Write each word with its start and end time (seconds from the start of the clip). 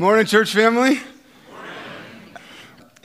Morning, 0.00 0.26
church 0.26 0.54
family. 0.54 1.00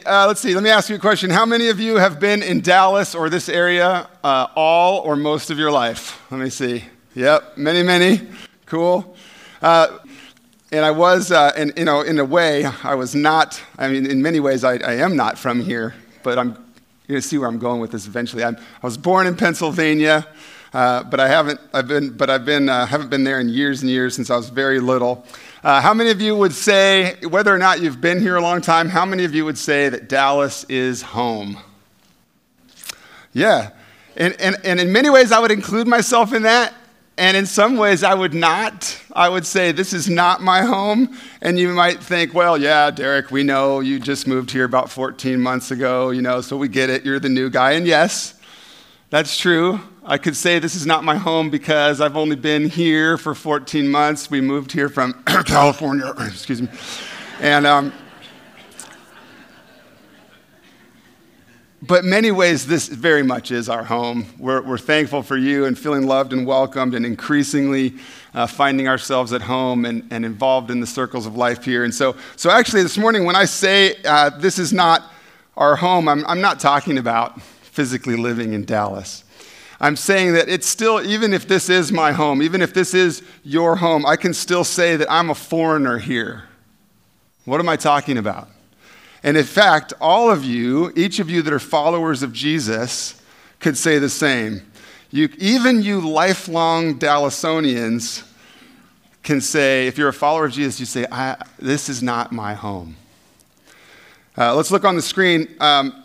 Uh, 0.06 0.28
let's 0.28 0.40
see, 0.40 0.54
let 0.54 0.64
me 0.64 0.70
ask 0.70 0.92
you 0.92 0.96
a 0.96 1.00
question. 1.00 1.32
How 1.32 1.44
many 1.44 1.70
of 1.70 1.80
you 1.80 1.96
have 1.96 2.20
been 2.20 2.44
in 2.44 2.62
Dallas 2.62 3.16
or 3.16 3.32
this 3.32 3.50
area 3.50 4.08
uh, 4.24 4.46
all 4.56 5.00
or 5.00 5.16
most 5.16 5.50
of 5.50 5.58
your 5.58 5.72
life? 5.72 6.22
Let 6.30 6.40
me 6.40 6.52
see. 6.52 6.84
Yep, 7.16 7.58
many, 7.58 7.82
many. 7.82 8.22
Cool. 8.68 9.18
Uh, 9.60 9.98
and 10.72 10.86
I 10.86 10.92
was, 10.92 11.32
uh, 11.32 11.52
in, 11.58 11.74
you 11.76 11.86
know, 11.86 12.02
in 12.02 12.20
a 12.20 12.26
way, 12.26 12.64
I 12.84 12.94
was 12.94 13.16
not, 13.16 13.60
I 13.80 13.88
mean, 13.88 14.06
in 14.06 14.22
many 14.22 14.40
ways, 14.40 14.64
I, 14.64 14.74
I 14.74 14.94
am 14.98 15.16
not 15.16 15.40
from 15.40 15.62
here, 15.62 15.96
but 16.22 16.38
I'm 16.38 16.54
going 17.08 17.20
to 17.20 17.22
see 17.24 17.40
where 17.40 17.50
I'm 17.50 17.58
going 17.58 17.82
with 17.82 17.90
this 17.90 18.06
eventually. 18.06 18.44
I'm, 18.44 18.56
i 18.56 18.86
was 18.86 19.00
born 19.00 19.26
in 19.26 19.36
Pennsylvania. 19.36 20.28
Uh, 20.74 21.04
but 21.04 21.20
I 21.20 21.28
haven't, 21.28 21.60
I've 21.72 21.88
been, 21.88 22.10
but 22.10 22.30
I've 22.30 22.46
been, 22.46 22.68
uh, 22.68 22.88
haven't 22.88 23.10
been 23.10 23.24
there 23.24 23.40
in 23.40 23.48
years 23.48 23.82
and 23.82 23.92
years 23.92 24.16
since 24.16 24.32
I 24.32 24.38
was 24.38 24.50
very 24.50 24.80
little. 24.80 25.24
Uh, 25.64 25.80
how 25.80 25.94
many 25.94 26.10
of 26.10 26.20
you 26.20 26.36
would 26.36 26.54
say, 26.54 27.16
whether 27.30 27.54
or 27.54 27.60
not 27.60 27.80
you've 27.80 28.02
been 28.02 28.20
here 28.20 28.36
a 28.38 28.42
long 28.42 28.60
time, 28.60 28.90
how 28.90 29.06
many 29.06 29.24
of 29.24 29.36
you 29.36 29.46
would 29.46 29.58
say 29.58 29.90
that 29.90 30.10
Dallas 30.10 30.64
is 30.66 31.04
home? 31.04 31.60
Yeah. 33.34 33.72
And, 34.18 34.36
and, 34.40 34.58
and 34.64 34.80
in 34.80 34.92
many 34.92 35.10
ways, 35.12 35.32
I 35.32 35.40
would 35.40 35.52
include 35.52 35.88
myself 35.88 36.34
in 36.34 36.44
that. 36.44 36.74
And 37.18 37.38
in 37.38 37.46
some 37.46 37.78
ways, 37.78 38.04
I 38.04 38.16
would 38.16 38.34
not. 38.34 39.00
I 39.14 39.30
would 39.30 39.46
say, 39.46 39.72
This 39.72 39.94
is 39.94 40.10
not 40.10 40.42
my 40.42 40.64
home. 40.64 41.16
And 41.42 41.60
you 41.60 41.70
might 41.70 42.02
think, 42.02 42.34
Well, 42.34 42.58
yeah, 42.58 42.90
Derek, 42.90 43.30
we 43.30 43.44
know 43.44 43.82
you 43.82 44.00
just 44.00 44.26
moved 44.26 44.50
here 44.50 44.66
about 44.66 44.90
14 44.90 45.40
months 45.40 45.70
ago, 45.70 46.10
you 46.10 46.24
know, 46.24 46.42
so 46.42 46.58
we 46.58 46.68
get 46.68 46.90
it. 46.90 47.06
You're 47.06 47.20
the 47.20 47.30
new 47.30 47.52
guy. 47.52 47.74
And 47.74 47.86
yes, 47.86 48.34
that's 49.12 49.38
true. 49.38 49.80
I 50.06 50.18
could 50.18 50.36
say 50.36 50.60
this 50.60 50.76
is 50.76 50.86
not 50.86 51.06
my 51.06 51.16
home 51.16 51.50
because 51.50 52.02
I've 52.02 52.18
only 52.18 52.36
been 52.36 52.68
here 52.70 53.18
for 53.18 53.34
14 53.34 53.88
months. 53.88 54.30
We 54.30 54.42
moved 54.42 54.74
here 54.74 54.90
from 54.90 55.14
California, 55.26 56.14
excuse 56.20 56.62
me. 56.62 56.68
And, 57.40 57.66
um, 57.66 57.94
but 61.82 62.04
many 62.04 62.32
ways, 62.32 62.68
this 62.68 62.90
very 62.90 63.24
much 63.24 63.50
is 63.52 63.70
our 63.70 63.86
home. 63.86 64.26
We're, 64.38 64.62
we're 64.62 64.78
thankful 64.78 65.24
for 65.24 65.38
you 65.38 65.64
and 65.64 65.80
feeling 65.80 66.06
loved 66.06 66.34
and 66.34 66.46
welcomed 66.46 66.96
and 66.96 67.06
increasingly 67.06 67.96
uh, 68.34 68.46
finding 68.46 68.90
ourselves 68.90 69.32
at 69.32 69.42
home 69.42 69.86
and, 69.86 70.06
and 70.12 70.26
involved 70.26 70.70
in 70.70 70.82
the 70.82 70.88
circles 70.88 71.26
of 71.26 71.38
life 71.38 71.64
here. 71.64 71.86
And 71.86 71.96
so, 71.96 72.18
so 72.36 72.50
actually, 72.50 72.84
this 72.84 72.98
morning, 72.98 73.24
when 73.24 73.38
I 73.38 73.46
say 73.46 73.96
uh, 74.04 74.32
this 74.32 74.60
is 74.60 74.74
not 74.74 75.14
our 75.56 75.78
home, 75.78 76.10
I'm, 76.10 76.26
I'm 76.26 76.42
not 76.42 76.60
talking 76.60 76.98
about 76.98 77.42
physically 77.42 78.18
living 78.18 78.52
in 78.52 78.66
Dallas. 78.66 79.23
I'm 79.84 79.98
saying 79.98 80.32
that 80.36 80.48
it's 80.48 80.66
still, 80.66 81.06
even 81.06 81.34
if 81.34 81.46
this 81.46 81.70
is 81.70 81.92
my 81.92 82.14
home, 82.14 82.42
even 82.42 82.62
if 82.62 82.74
this 82.74 82.94
is 82.94 83.22
your 83.44 83.76
home, 83.76 84.06
I 84.06 84.16
can 84.16 84.34
still 84.34 84.64
say 84.64 84.96
that 84.96 85.12
I'm 85.12 85.30
a 85.30 85.36
foreigner 85.36 85.98
here. 85.98 86.46
What 87.44 87.60
am 87.60 87.68
I 87.68 87.76
talking 87.76 88.18
about? 88.18 88.48
And 89.24 89.36
in 89.36 89.44
fact, 89.44 89.92
all 90.00 90.32
of 90.32 90.46
you, 90.46 90.94
each 90.96 91.20
of 91.20 91.30
you 91.30 91.42
that 91.42 91.52
are 91.52 91.60
followers 91.60 92.24
of 92.24 92.32
Jesus, 92.32 93.22
could 93.60 93.76
say 93.76 94.00
the 94.00 94.08
same. 94.08 94.62
You, 95.12 95.28
even 95.38 95.82
you 95.82 96.00
lifelong 96.00 96.98
Dallasonians 96.98 98.26
can 99.22 99.42
say, 99.42 99.88
if 99.88 99.98
you're 99.98 100.08
a 100.08 100.14
follower 100.14 100.46
of 100.46 100.54
Jesus, 100.54 100.80
you 100.80 100.86
say, 100.86 101.06
This 101.60 101.90
is 101.90 102.02
not 102.02 102.32
my 102.32 102.54
home. 102.54 102.96
Uh, 104.38 104.56
let's 104.56 104.72
look 104.72 104.86
on 104.86 104.96
the 104.96 105.02
screen. 105.02 105.54
Um, 105.60 106.03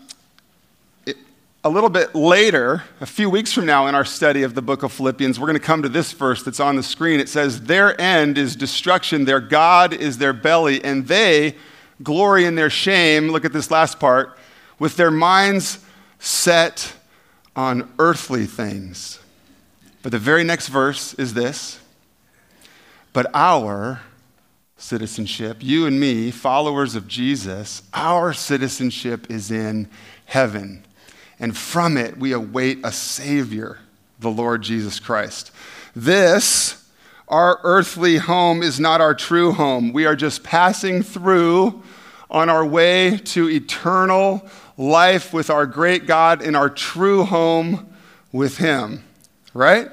a 1.64 1.69
little 1.69 1.91
bit 1.91 2.14
later, 2.14 2.84
a 3.01 3.06
few 3.06 3.28
weeks 3.28 3.53
from 3.53 3.67
now, 3.67 3.89
in 3.89 3.95
our 3.95 4.05
study 4.05 4.45
of 4.45 4.55
the 4.55 4.62
book 4.62 4.84
of 4.84 4.92
Philippians, 4.92 5.41
we're 5.41 5.48
going 5.48 5.59
to 5.59 5.65
come 5.65 5.83
to 5.83 5.89
this 5.89 6.12
verse 6.12 6.45
that's 6.45 6.61
on 6.61 6.77
the 6.77 6.83
screen. 6.84 7.19
It 7.19 7.28
says, 7.28 7.62
Their 7.62 8.00
end 8.00 8.39
is 8.39 8.55
destruction, 8.55 9.25
their 9.25 9.41
God 9.41 9.92
is 9.92 10.19
their 10.19 10.33
belly, 10.33 10.83
and 10.84 11.09
they 11.09 11.56
glory 12.03 12.45
in 12.45 12.55
their 12.55 12.70
shame. 12.70 13.28
Look 13.28 13.45
at 13.45 13.53
this 13.53 13.73
last 13.73 13.98
part 13.98 14.39
with 14.78 14.97
their 14.97 15.11
minds 15.11 15.84
set 16.20 16.95
on 17.56 17.93
earthly 17.98 18.47
things. 18.47 19.19
But 20.03 20.12
the 20.12 20.19
very 20.19 20.44
next 20.44 20.69
verse 20.69 21.12
is 21.15 21.34
this 21.34 21.81
But 23.12 23.27
our 23.34 24.03
citizenship, 24.77 25.56
you 25.61 25.87
and 25.87 25.99
me, 25.99 26.31
followers 26.31 26.94
of 26.94 27.09
Jesus, 27.09 27.82
our 27.93 28.32
citizenship 28.32 29.28
is 29.28 29.50
in 29.50 29.88
heaven 30.25 30.84
and 31.41 31.56
from 31.56 31.97
it 31.97 32.16
we 32.19 32.32
await 32.32 32.81
a 32.84 32.93
Savior, 32.93 33.78
the 34.19 34.31
Lord 34.31 34.62
Jesus 34.62 35.00
Christ. 35.00 35.50
This, 35.94 36.88
our 37.28 37.60
earthly 37.62 38.16
home, 38.16 38.62
is 38.62 38.81
not 38.81 39.00
our 39.00 39.15
true 39.15 39.53
home. 39.53 39.93
We 39.93 40.06
are 40.06 40.16
just 40.16 40.43
passing 40.43 41.03
through 41.03 41.82
on 42.31 42.49
our 42.49 42.65
way 42.65 43.19
to 43.19 43.49
eternal 43.49 44.47
life 44.76 45.32
with 45.32 45.50
our 45.50 45.66
great 45.66 46.06
God 46.06 46.43
in 46.43 46.54
our 46.54 46.69
true 46.69 47.25
home 47.25 47.93
with 48.32 48.59
Him, 48.59 49.03
right? 49.55 49.88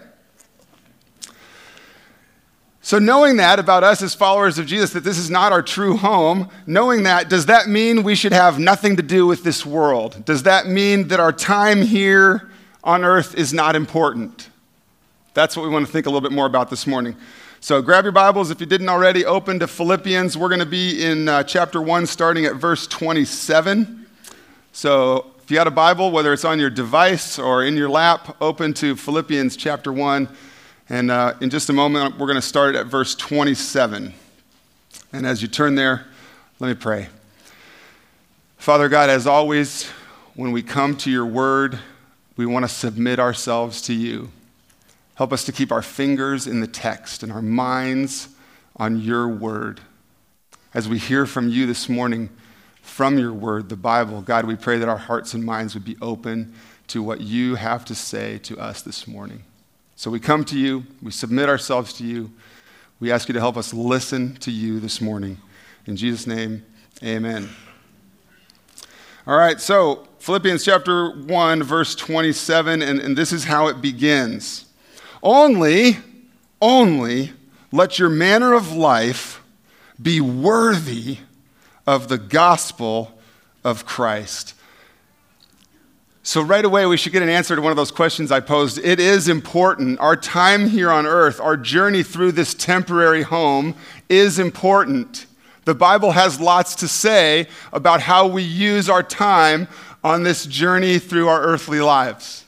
So, 2.86 3.00
knowing 3.00 3.38
that 3.38 3.58
about 3.58 3.84
us 3.84 4.04
as 4.04 4.14
followers 4.14 4.60
of 4.60 4.68
Jesus, 4.68 4.94
that 4.94 5.04
this 5.04 5.18
is 5.18 5.32
not 5.32 5.52
our 5.52 5.64
true 5.64 5.98
home, 5.98 6.52
knowing 6.68 7.02
that, 7.02 7.30
does 7.30 7.48
that 7.48 7.68
mean 7.68 8.04
we 8.04 8.14
should 8.14 8.32
have 8.32 8.60
nothing 8.60 8.98
to 8.98 9.02
do 9.02 9.26
with 9.26 9.44
this 9.44 9.66
world? 9.66 10.24
Does 10.24 10.44
that 10.44 10.68
mean 10.68 11.08
that 11.08 11.20
our 11.20 11.32
time 11.32 11.82
here 11.82 12.52
on 12.84 13.04
earth 13.04 13.34
is 13.34 13.54
not 13.54 13.76
important? 13.76 14.52
That's 15.34 15.58
what 15.58 15.64
we 15.64 15.70
want 15.70 15.88
to 15.88 15.92
think 15.92 16.06
a 16.06 16.10
little 16.10 16.22
bit 16.22 16.32
more 16.32 16.46
about 16.46 16.70
this 16.70 16.86
morning. 16.86 17.16
So, 17.60 17.82
grab 17.82 18.06
your 18.06 18.12
Bibles 18.12 18.52
if 18.52 18.60
you 18.60 18.68
didn't 18.68 18.90
already, 18.90 19.26
open 19.26 19.58
to 19.62 19.68
Philippians. 19.68 20.38
We're 20.38 20.50
going 20.50 20.60
to 20.60 20.68
be 20.68 21.04
in 21.04 21.28
uh, 21.28 21.42
chapter 21.42 21.82
1, 21.82 22.06
starting 22.06 22.46
at 22.46 22.58
verse 22.58 22.86
27. 22.86 24.06
So, 24.74 25.32
if 25.44 25.50
you 25.50 25.56
got 25.56 25.66
a 25.66 25.72
Bible, 25.72 26.12
whether 26.12 26.32
it's 26.34 26.46
on 26.46 26.60
your 26.60 26.70
device 26.70 27.40
or 27.40 27.66
in 27.66 27.78
your 27.78 27.90
lap, 27.90 28.38
open 28.40 28.76
to 28.76 28.96
Philippians 28.96 29.58
chapter 29.58 29.92
1 29.92 30.30
and 30.88 31.10
uh, 31.10 31.34
in 31.42 31.50
just 31.50 31.70
a 31.70 31.74
moment, 31.74 32.20
we're 32.20 32.28
going 32.28 32.36
to 32.36 32.42
start 32.42 32.76
at 32.76 32.86
verse 32.86 33.16
27. 33.16 34.14
And 35.12 35.26
as 35.26 35.42
you 35.42 35.48
turn 35.48 35.76
there, 35.76 36.06
let 36.60 36.68
me 36.68 36.76
pray. 36.76 37.08
Father 38.58 38.88
God, 38.88 39.10
as 39.10 39.26
always, 39.26 39.90
when 40.36 40.52
we 40.52 40.62
come 40.62 40.96
to 40.98 41.10
your 41.10 41.26
word, 41.26 41.80
we 42.38 42.46
want 42.46 42.66
to 42.66 42.70
submit 42.70 43.20
ourselves 43.20 43.82
to 43.84 43.94
you. 43.94 44.32
Help 45.16 45.34
us 45.34 45.44
to 45.46 45.52
keep 45.52 45.72
our 45.72 45.82
fingers 45.82 46.46
in 46.46 46.60
the 46.60 46.68
text 46.68 47.24
and 47.24 47.32
our 47.32 47.42
minds 47.42 48.30
on 48.76 49.00
your 49.00 49.28
word. 49.28 49.82
As 50.74 50.88
we 50.88 51.00
hear 51.00 51.26
from 51.26 51.50
you 51.50 51.66
this 51.66 51.90
morning, 51.90 52.30
from 52.82 53.18
your 53.18 53.34
word, 53.34 53.70
the 53.70 53.76
Bible, 53.76 54.22
God, 54.22 54.46
we 54.46 54.56
pray 54.56 54.78
that 54.78 54.90
our 54.90 54.98
hearts 54.98 55.34
and 55.34 55.44
minds 55.44 55.74
would 55.74 55.86
be 55.86 55.98
open 56.02 56.54
to 56.88 57.02
what 57.02 57.22
you 57.22 57.56
have 57.56 57.86
to 57.86 57.96
say 57.96 58.38
to 58.40 58.60
us 58.60 58.84
this 58.84 59.08
morning. 59.08 59.44
So 59.98 60.12
we 60.12 60.20
come 60.20 60.44
to 60.46 60.60
you, 60.60 60.86
we 61.02 61.12
submit 61.12 61.48
ourselves 61.48 61.94
to 61.94 62.04
you. 62.04 62.32
We 63.00 63.12
ask 63.12 63.30
you 63.30 63.34
to 63.34 63.40
help 63.40 63.56
us 63.56 63.74
listen 63.74 64.36
to 64.38 64.52
you 64.52 64.80
this 64.80 65.00
morning. 65.00 65.38
In 65.86 65.96
Jesus' 65.96 66.28
name, 66.28 66.66
amen. 67.02 67.50
All 69.26 69.38
right, 69.38 69.60
so 69.60 70.06
Philippians 70.20 70.66
chapter 70.66 71.12
1, 71.12 71.64
verse 71.64 71.96
27, 71.96 72.82
and, 72.82 73.00
and 73.00 73.18
this 73.18 73.32
is 73.32 73.46
how 73.46 73.68
it 73.68 73.82
begins. 73.82 74.66
Only, 75.24 75.98
only 76.62 77.32
let 77.72 77.98
your 77.98 78.10
manner 78.10 78.54
of 78.54 78.76
life 78.76 79.42
be 80.02 80.20
worthy 80.20 81.20
of 81.88 82.10
the 82.10 82.18
gospel 82.18 83.18
of 83.64 83.86
Christ. 83.86 84.56
So, 86.28 86.42
right 86.42 86.66
away, 86.66 86.88
we 86.88 86.98
should 86.98 87.14
get 87.14 87.22
an 87.22 87.30
answer 87.30 87.56
to 87.56 87.62
one 87.62 87.72
of 87.72 87.76
those 87.76 87.92
questions 87.92 88.32
I 88.32 88.40
posed. 88.40 88.80
It 88.80 89.00
is 89.00 89.30
important. 89.30 90.00
Our 90.00 90.16
time 90.16 90.68
here 90.68 90.90
on 90.90 91.06
earth, 91.06 91.40
our 91.40 91.56
journey 91.56 92.02
through 92.02 92.32
this 92.32 92.56
temporary 92.56 93.22
home 93.22 93.76
is 94.10 94.40
important. 94.40 95.28
The 95.66 95.76
Bible 95.76 96.14
has 96.14 96.40
lots 96.40 96.74
to 96.78 96.88
say 96.88 97.48
about 97.72 98.02
how 98.02 98.26
we 98.26 98.42
use 98.42 98.90
our 98.90 99.04
time 99.04 99.68
on 100.04 100.24
this 100.24 100.48
journey 100.48 100.98
through 100.98 101.28
our 101.28 101.44
earthly 101.44 101.80
lives. 101.80 102.46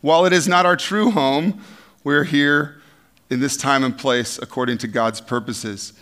While 0.00 0.26
it 0.26 0.32
is 0.32 0.48
not 0.48 0.66
our 0.66 0.76
true 0.76 1.12
home, 1.12 1.62
we're 2.02 2.24
here 2.24 2.82
in 3.30 3.38
this 3.38 3.56
time 3.56 3.84
and 3.84 3.96
place 3.96 4.40
according 4.42 4.78
to 4.78 4.88
God's 4.88 5.20
purposes. 5.20 5.92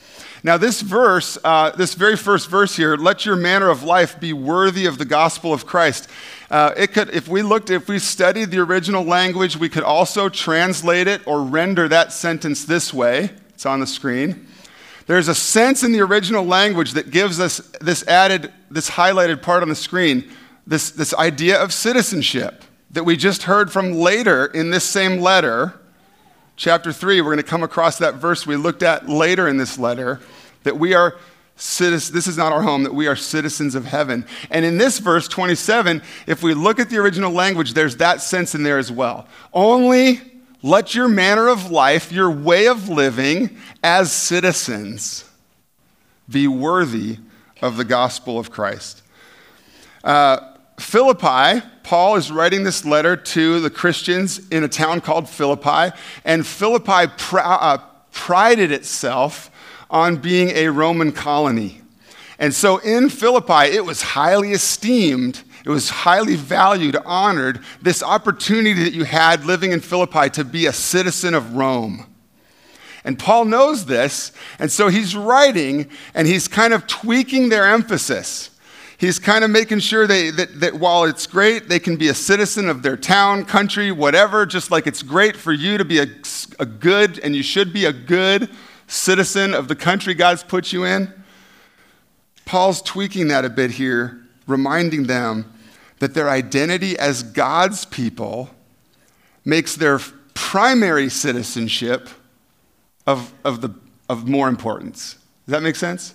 Now, 0.45 0.57
this 0.57 0.81
verse, 0.81 1.39
uh, 1.45 1.71
this 1.71 1.95
very 1.95 2.17
first 2.17 2.51
verse 2.51 2.75
here, 2.75 2.97
let 2.97 3.25
your 3.25 3.37
manner 3.37 3.69
of 3.69 3.85
life 3.85 4.19
be 4.19 4.33
worthy 4.33 4.87
of 4.87 4.99
the 4.99 5.05
gospel 5.05 5.53
of 5.53 5.67
Christ. 5.67 6.09
Uh, 6.53 6.75
it 6.77 6.93
could, 6.93 7.09
if 7.15 7.29
we 7.29 7.41
looked, 7.41 7.71
if 7.71 7.89
we 7.89 7.99
studied 7.99 8.51
the 8.51 8.59
original 8.59 9.03
language, 9.03 9.57
we 9.57 9.71
could 9.71 9.83
also 9.83 10.29
translate 10.29 11.09
it 11.09 11.27
or 11.27 11.43
render 11.43 11.89
that 11.89 12.13
sentence 12.13 12.67
this 12.67 12.93
way. 12.93 13.31
It's 13.55 13.65
on 13.65 13.81
the 13.81 13.87
screen. 13.87 14.47
There's 15.07 15.29
a 15.29 15.35
sense 15.35 15.83
in 15.83 15.93
the 15.93 16.03
original 16.03 16.45
language 16.45 16.93
that 16.93 17.11
gives 17.11 17.41
us 17.41 17.57
this 17.81 18.07
added, 18.07 18.53
this 18.71 18.91
highlighted 18.91 19.41
part 19.41 19.63
on 19.63 19.71
the 19.71 19.75
screen, 19.75 20.31
this, 20.67 20.91
this 20.91 21.15
idea 21.15 21.59
of 21.59 21.73
citizenship 21.73 22.65
that 22.91 23.05
we 23.05 23.17
just 23.17 23.45
heard 23.45 23.73
from 23.73 23.93
later 23.93 24.45
in 24.45 24.71
this 24.71 24.85
same 24.85 25.21
letter 25.23 25.81
chapter 26.57 26.93
3, 26.93 27.23
we're 27.23 27.29
going 27.29 27.39
to 27.39 27.43
come 27.43 27.63
across 27.63 27.97
that 27.97 28.17
verse 28.17 28.47
we 28.47 28.57
looked 28.57 28.83
at 28.83 29.09
later 29.09 29.49
in 29.49 29.57
this 29.57 29.79
letter 29.79 30.21
that 30.65 30.79
we 30.79 30.93
are 30.93 31.17
this 31.79 32.27
is 32.27 32.37
not 32.37 32.53
our 32.53 32.63
home, 32.63 32.83
that 32.83 32.95
we 32.95 33.07
are 33.07 33.15
citizens 33.15 33.75
of 33.75 33.85
heaven. 33.85 34.27
And 34.51 34.65
in 34.65 34.79
this 34.79 34.99
verse 34.99 35.29
27, 35.29 36.03
if 36.27 36.43
we 36.43 36.55
look 36.55 36.81
at 36.81 36.91
the 36.91 36.99
original 36.99 37.33
language, 37.33 37.75
there's 37.75 37.97
that 37.99 38.21
sense 38.21 38.55
in 38.55 38.65
there 38.65 38.79
as 38.79 38.91
well. 38.91 39.29
Only 39.53 40.21
let 40.63 40.95
your 40.95 41.09
manner 41.09 41.49
of 41.49 41.71
life, 41.71 42.11
your 42.11 42.31
way 42.31 42.67
of 42.67 42.89
living 42.89 43.57
as 43.83 44.13
citizens, 44.13 45.29
be 46.29 46.49
worthy 46.49 47.19
of 47.61 47.77
the 47.77 47.85
gospel 47.85 48.39
of 48.39 48.51
Christ. 48.51 49.03
Uh, 50.03 50.39
Philippi, 50.81 51.65
Paul 51.85 52.17
is 52.17 52.33
writing 52.33 52.65
this 52.65 52.85
letter 52.85 53.17
to 53.17 53.61
the 53.61 53.71
Christians 53.71 54.49
in 54.49 54.65
a 54.65 54.69
town 54.69 55.01
called 55.01 55.29
Philippi, 55.29 55.97
and 56.25 56.45
Philippi 56.45 57.13
pr- 57.17 57.39
uh, 57.39 57.79
prided 58.11 58.73
itself 58.73 59.51
on 59.93 60.17
being 60.17 60.49
a 60.51 60.69
Roman 60.69 61.13
colony. 61.13 61.83
And 62.39 62.53
so 62.53 62.79
in 62.79 63.11
Philippi, 63.11 63.73
it 63.73 63.85
was 63.85 64.03
highly 64.03 64.51
esteemed, 64.51 65.43
it 65.65 65.69
was 65.69 65.91
highly 65.91 66.35
valued, 66.35 66.97
honored, 67.05 67.61
this 67.81 68.03
opportunity 68.03 68.83
that 68.83 68.95
you 68.95 69.05
had 69.05 69.45
living 69.45 69.71
in 69.71 69.79
Philippi 69.81 70.29
to 70.31 70.45
be 70.45 70.67
a 70.67 70.73
citizen 70.73 71.35
of 71.35 71.55
Rome. 71.55 72.07
And 73.05 73.19
Paul 73.19 73.45
knows 73.45 73.87
this, 73.87 74.33
and 74.59 74.73
so 74.73 74.89
he's 74.89 75.15
writing 75.15 75.91
and 76.15 76.27
he's 76.27 76.49
kind 76.49 76.73
of 76.73 76.87
tweaking 76.87 77.49
their 77.49 77.69
emphasis. 77.69 78.51
He's 78.97 79.19
kind 79.19 79.45
of 79.45 79.51
making 79.51 79.81
sure 79.81 80.07
they, 80.07 80.31
that, 80.31 80.61
that 80.61 80.75
while 80.75 81.05
it's 81.05 81.27
great, 81.27 81.69
they 81.69 81.81
can 81.81 81.97
be 81.97 82.09
a 82.09 82.15
citizen 82.15 82.69
of 82.69 82.83
their 82.83 82.97
town, 82.97 83.45
country, 83.45 83.91
whatever, 83.91 84.47
just 84.47 84.71
like 84.71 84.87
it's 84.87 85.03
great 85.03 85.37
for 85.37 85.53
you 85.53 85.77
to 85.77 85.85
be 85.85 85.99
a, 85.99 86.07
a 86.61 86.67
good, 86.67 87.19
and 87.19 87.35
you 87.35 87.43
should 87.43 87.73
be 87.73 87.85
a 87.85 87.93
good 87.93 88.49
citizen 88.93 89.55
of 89.55 89.69
the 89.69 89.75
country 89.75 90.15
God's 90.15 90.43
put 90.43 90.73
you 90.73 90.85
in. 90.85 91.13
Paul's 92.45 92.83
tweaking 92.83 93.29
that 93.29 93.45
a 93.45 93.49
bit 93.49 93.73
here, 93.73 94.21
reminding 94.47 95.05
them 95.05 95.53
that 96.01 96.15
their 96.15 96.29
identity 96.29 96.99
as 96.99 97.23
God's 97.23 97.85
people 97.87 98.51
makes 99.45 99.77
their 99.77 99.99
primary 100.35 101.09
citizenship 101.09 102.09
of, 103.07 103.33
of, 103.45 103.61
the, 103.61 103.71
of 104.09 104.29
more 104.29 104.49
importance. 104.49 105.15
Does 105.47 105.53
that 105.53 105.63
make 105.63 105.77
sense? 105.77 106.15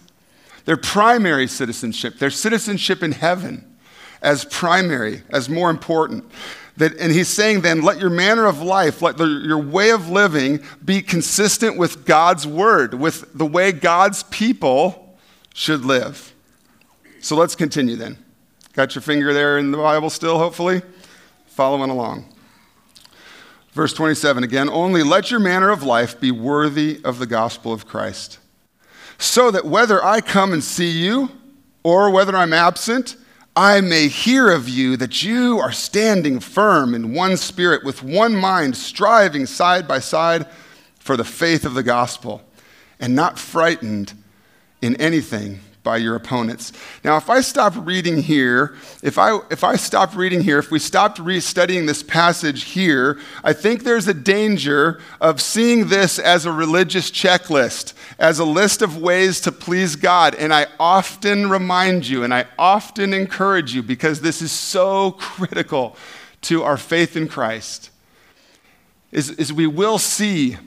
Their 0.66 0.78
primary 0.78 1.48
citizenship, 1.48 2.20
their 2.20 2.30
citizenship 2.30 3.02
in 3.02 3.14
heaven, 3.14 3.77
as 4.22 4.46
primary, 4.46 5.24
as 5.30 5.50
more 5.50 5.70
important. 5.70 6.26
That, 6.78 6.96
and 6.98 7.12
he's 7.12 7.28
saying 7.28 7.62
then, 7.62 7.82
let 7.82 8.00
your 8.00 8.10
manner 8.10 8.46
of 8.46 8.62
life, 8.62 9.02
let 9.02 9.18
the, 9.18 9.26
your 9.26 9.58
way 9.58 9.90
of 9.90 10.10
living 10.10 10.64
be 10.84 11.02
consistent 11.02 11.78
with 11.78 12.06
God's 12.06 12.46
word, 12.46 12.94
with 12.94 13.34
the 13.34 13.46
way 13.46 13.72
God's 13.72 14.24
people 14.24 15.18
should 15.54 15.84
live. 15.84 16.34
So 17.20 17.36
let's 17.36 17.56
continue 17.56 17.96
then. 17.96 18.18
Got 18.74 18.94
your 18.94 19.02
finger 19.02 19.34
there 19.34 19.58
in 19.58 19.72
the 19.72 19.78
Bible 19.78 20.12
still, 20.12 20.38
hopefully? 20.38 20.84
Following 21.48 21.90
along. 21.90 22.32
Verse 23.72 23.94
27 23.94 24.44
again, 24.44 24.70
only 24.70 25.04
let 25.04 25.30
your 25.30 25.40
manner 25.40 25.70
of 25.70 25.84
life 25.84 26.20
be 26.20 26.32
worthy 26.32 27.00
of 27.04 27.20
the 27.20 27.28
gospel 27.28 27.74
of 27.74 27.88
Christ, 27.88 28.40
so 29.20 29.52
that 29.52 29.66
whether 29.66 30.04
I 30.04 30.22
come 30.22 30.54
and 30.54 30.64
see 30.64 30.90
you 30.90 31.30
or 31.84 32.10
whether 32.10 32.36
I'm 32.36 32.54
absent, 32.54 33.16
I 33.58 33.82
may 33.82 34.08
hear 34.08 34.52
of 34.52 34.70
you 34.70 34.98
that 34.98 35.24
you 35.24 35.58
are 35.58 35.72
standing 35.72 36.40
firm 36.40 36.94
in 36.94 37.16
one 37.16 37.38
spirit, 37.38 37.84
with 37.84 38.04
one 38.04 38.36
mind, 38.36 38.78
striving 38.78 39.48
side 39.48 39.88
by 39.88 39.98
side 39.98 40.46
for 41.00 41.18
the 41.18 41.24
faith 41.24 41.66
of 41.66 41.74
the 41.74 41.82
gospel, 41.82 42.44
and 43.00 43.16
not 43.16 43.40
frightened 43.40 44.14
in 44.80 44.96
anything 44.98 45.62
by 45.88 45.96
your 45.96 46.16
opponents. 46.16 46.74
Now, 47.06 47.16
if 47.16 47.30
I 47.30 47.40
stop 47.40 47.74
reading 47.78 48.22
here, 48.22 48.76
if 49.02 49.18
I, 49.18 49.40
if 49.50 49.64
I 49.64 49.78
stop 49.78 50.18
reading 50.18 50.42
here, 50.42 50.60
if 50.60 50.70
we 50.70 50.80
stopped 50.80 51.18
re 51.18 51.40
studying 51.40 51.86
this 51.86 52.04
passage 52.04 52.66
here, 52.66 53.18
I 53.42 53.54
think 53.54 53.86
there's 53.86 54.06
a 54.06 54.14
danger 54.14 55.00
of 55.22 55.40
seeing 55.40 55.88
this 55.88 56.20
as 56.20 56.46
a 56.46 56.52
religious 56.52 57.10
checklist, 57.10 57.94
as 58.20 58.38
a 58.38 58.44
list 58.44 58.82
of 58.82 58.98
ways 58.98 59.40
to 59.42 59.52
please 59.54 59.96
God. 59.96 60.36
And 60.36 60.54
I 60.54 60.68
often 60.78 61.50
remind 61.50 62.06
you 62.06 62.26
and 62.26 62.34
I 62.34 62.48
often 62.60 63.14
encourage 63.14 63.74
you 63.74 63.82
because 63.82 64.20
this 64.20 64.42
is 64.42 64.52
so 64.52 65.12
critical 65.12 65.96
to 66.42 66.64
our 66.64 66.76
faith 66.76 67.16
in 67.16 67.30
Christ. 67.30 67.92
Is, 69.14 69.30
is 69.30 69.54
we 69.54 69.68
will 69.68 70.00
see 70.00 70.58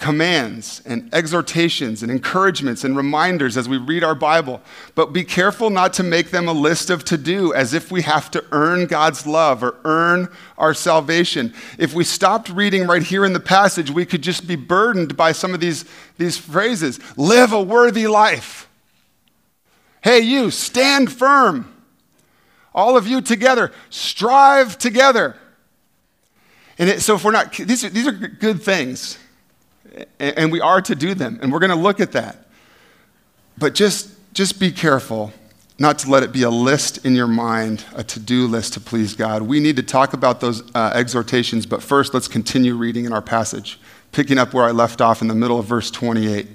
commands 0.00 0.80
and 0.86 1.12
exhortations 1.14 2.02
and 2.02 2.10
encouragements 2.10 2.82
and 2.82 2.96
reminders 2.96 3.56
as 3.56 3.68
we 3.68 3.76
read 3.76 4.02
our 4.02 4.14
Bible. 4.14 4.62
But 4.94 5.12
be 5.12 5.22
careful 5.22 5.68
not 5.68 5.92
to 5.94 6.02
make 6.02 6.30
them 6.30 6.48
a 6.48 6.52
list 6.52 6.88
of 6.88 7.04
to 7.04 7.18
do 7.18 7.52
as 7.52 7.74
if 7.74 7.92
we 7.92 8.02
have 8.02 8.30
to 8.32 8.44
earn 8.50 8.86
God's 8.86 9.26
love 9.26 9.62
or 9.62 9.76
earn 9.84 10.28
our 10.56 10.72
salvation. 10.72 11.52
If 11.78 11.92
we 11.92 12.02
stopped 12.02 12.48
reading 12.48 12.86
right 12.86 13.02
here 13.02 13.26
in 13.26 13.34
the 13.34 13.40
passage, 13.40 13.90
we 13.90 14.06
could 14.06 14.22
just 14.22 14.48
be 14.48 14.56
burdened 14.56 15.16
by 15.16 15.32
some 15.32 15.52
of 15.52 15.60
these, 15.60 15.84
these 16.16 16.38
phrases 16.38 16.98
live 17.16 17.52
a 17.52 17.62
worthy 17.62 18.06
life. 18.06 18.68
Hey, 20.02 20.20
you, 20.20 20.50
stand 20.50 21.12
firm. 21.12 21.76
All 22.74 22.96
of 22.96 23.06
you 23.06 23.20
together, 23.20 23.70
strive 23.90 24.78
together. 24.78 25.36
And 26.78 26.88
it, 26.88 27.02
so, 27.02 27.16
if 27.16 27.24
we're 27.24 27.32
not, 27.32 27.52
these 27.52 27.84
are, 27.84 27.90
these 27.90 28.06
are 28.06 28.12
good 28.12 28.62
things 28.62 29.18
and 30.18 30.52
we 30.52 30.60
are 30.60 30.80
to 30.82 30.94
do 30.94 31.14
them, 31.14 31.38
and 31.42 31.52
we're 31.52 31.58
going 31.58 31.70
to 31.70 31.76
look 31.76 32.00
at 32.00 32.12
that. 32.12 32.46
But 33.58 33.74
just, 33.74 34.10
just 34.32 34.58
be 34.58 34.70
careful 34.70 35.32
not 35.78 35.98
to 35.98 36.10
let 36.10 36.22
it 36.22 36.30
be 36.30 36.42
a 36.42 36.50
list 36.50 37.04
in 37.06 37.14
your 37.16 37.26
mind, 37.26 37.84
a 37.94 38.04
to 38.04 38.20
do 38.20 38.46
list 38.46 38.74
to 38.74 38.80
please 38.80 39.14
God. 39.14 39.42
We 39.42 39.60
need 39.60 39.76
to 39.76 39.82
talk 39.82 40.12
about 40.12 40.40
those 40.40 40.62
uh, 40.74 40.92
exhortations, 40.94 41.64
but 41.64 41.82
first 41.82 42.12
let's 42.12 42.28
continue 42.28 42.74
reading 42.74 43.06
in 43.06 43.14
our 43.14 43.22
passage, 43.22 43.80
picking 44.12 44.36
up 44.36 44.52
where 44.52 44.66
I 44.66 44.72
left 44.72 45.00
off 45.00 45.22
in 45.22 45.28
the 45.28 45.34
middle 45.34 45.58
of 45.58 45.64
verse 45.64 45.90
28. 45.90 46.48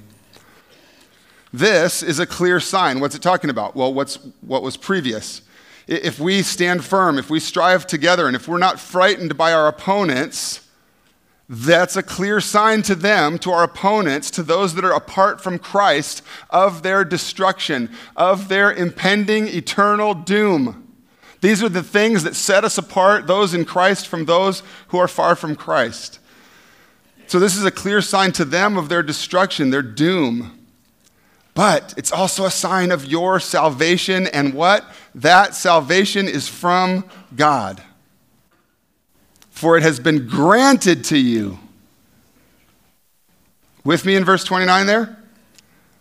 This 1.52 2.04
is 2.04 2.20
a 2.20 2.28
clear 2.28 2.60
sign. 2.60 3.00
What's 3.00 3.16
it 3.16 3.24
talking 3.24 3.50
about? 3.50 3.76
Well, 3.76 3.94
what's, 3.94 4.20
what 4.42 4.62
was 4.62 4.78
previous? 4.78 5.42
If 5.88 6.20
we 6.20 6.44
stand 6.44 6.84
firm, 6.84 7.18
if 7.18 7.30
we 7.30 7.40
strive 7.40 7.88
together, 7.88 8.28
and 8.28 8.36
if 8.36 8.48
we're 8.48 8.60
not 8.60 8.80
frightened 8.80 9.38
by 9.38 9.54
our 9.54 9.68
opponents, 9.68 10.65
that's 11.48 11.96
a 11.96 12.04
clear 12.04 12.42
sign 12.42 12.82
to 12.84 12.96
them, 12.96 13.38
to 13.40 13.52
our 13.52 13.64
opponents, 13.64 14.32
to 14.32 14.44
those 14.44 14.74
that 14.76 14.86
are 14.86 14.96
apart 14.96 15.42
from 15.42 15.60
Christ, 15.60 16.24
of 16.50 16.82
their 16.82 17.04
destruction, 17.04 17.92
of 18.16 18.48
their 18.48 18.72
impending 18.72 19.48
eternal 19.48 20.16
doom. 20.16 20.94
These 21.42 21.62
are 21.62 21.70
the 21.70 21.84
things 21.84 22.24
that 22.24 22.36
set 22.36 22.64
us 22.64 22.80
apart, 22.80 23.28
those 23.28 23.54
in 23.54 23.66
Christ, 23.66 24.08
from 24.08 24.26
those 24.26 24.64
who 24.88 24.98
are 24.98 25.08
far 25.08 25.36
from 25.36 25.56
Christ. 25.56 26.20
So, 27.28 27.40
this 27.40 27.56
is 27.56 27.66
a 27.66 27.72
clear 27.72 28.02
sign 28.02 28.32
to 28.34 28.46
them 28.46 28.78
of 28.78 28.90
their 28.90 29.04
destruction, 29.04 29.70
their 29.70 29.84
doom. 29.84 30.60
But 31.54 31.94
it's 31.96 32.12
also 32.12 32.46
a 32.46 32.52
sign 32.52 32.92
of 32.92 33.06
your 33.06 33.40
salvation, 33.40 34.28
and 34.28 34.54
what? 34.54 34.84
That 35.14 35.54
salvation 35.54 36.28
is 36.28 36.48
from 36.48 37.06
God 37.36 37.82
for 39.56 39.78
it 39.78 39.84
has 39.84 40.02
been 40.02 40.28
granted 40.28 41.06
to 41.06 41.18
you. 41.18 41.58
With 43.86 44.06
me 44.06 44.18
in 44.18 44.26
verse 44.26 44.44
29 44.44 44.86
there? 44.86 45.18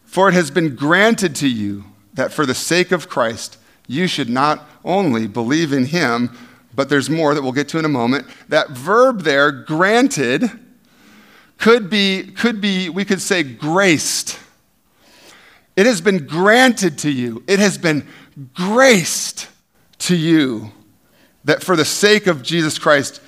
For 0.05 0.29
it 0.29 0.35
has 0.35 0.51
been 0.51 0.75
granted 0.75 1.37
to 1.37 1.49
you 1.49 1.85
that 2.15 2.33
for 2.33 2.47
the 2.47 2.55
sake 2.55 2.91
of 2.91 3.09
Christ, 3.09 3.57
you 3.87 4.09
should 4.09 4.29
not 4.29 4.69
only 4.85 5.29
believe 5.29 5.73
in 5.73 5.87
him, 5.87 6.37
but 6.75 6.89
there's 6.89 7.09
more 7.09 7.33
that 7.33 7.43
we'll 7.43 7.53
get 7.53 7.69
to 7.69 7.79
in 7.79 7.85
a 7.85 7.89
moment. 7.89 8.27
That 8.49 8.71
verb 8.71 9.23
there, 9.23 9.53
granted, 9.53 10.51
could 11.57 11.89
be, 11.89 12.25
could 12.25 12.61
be 12.61 12.89
we 12.89 13.05
could 13.05 13.23
say 13.23 13.45
graced. 13.45 14.37
It 15.77 15.87
has 15.87 16.01
been 16.01 16.27
granted 16.27 16.99
to 16.99 17.11
you, 17.11 17.45
it 17.47 17.61
has 17.61 17.79
been 17.79 18.05
graced 18.53 19.49
to 19.99 20.17
you 20.17 20.73
that 21.45 21.63
for 21.63 21.77
the 21.77 21.85
sake 21.85 22.27
of 22.27 22.43
Jesus 22.43 22.81
Christ, 22.81 23.21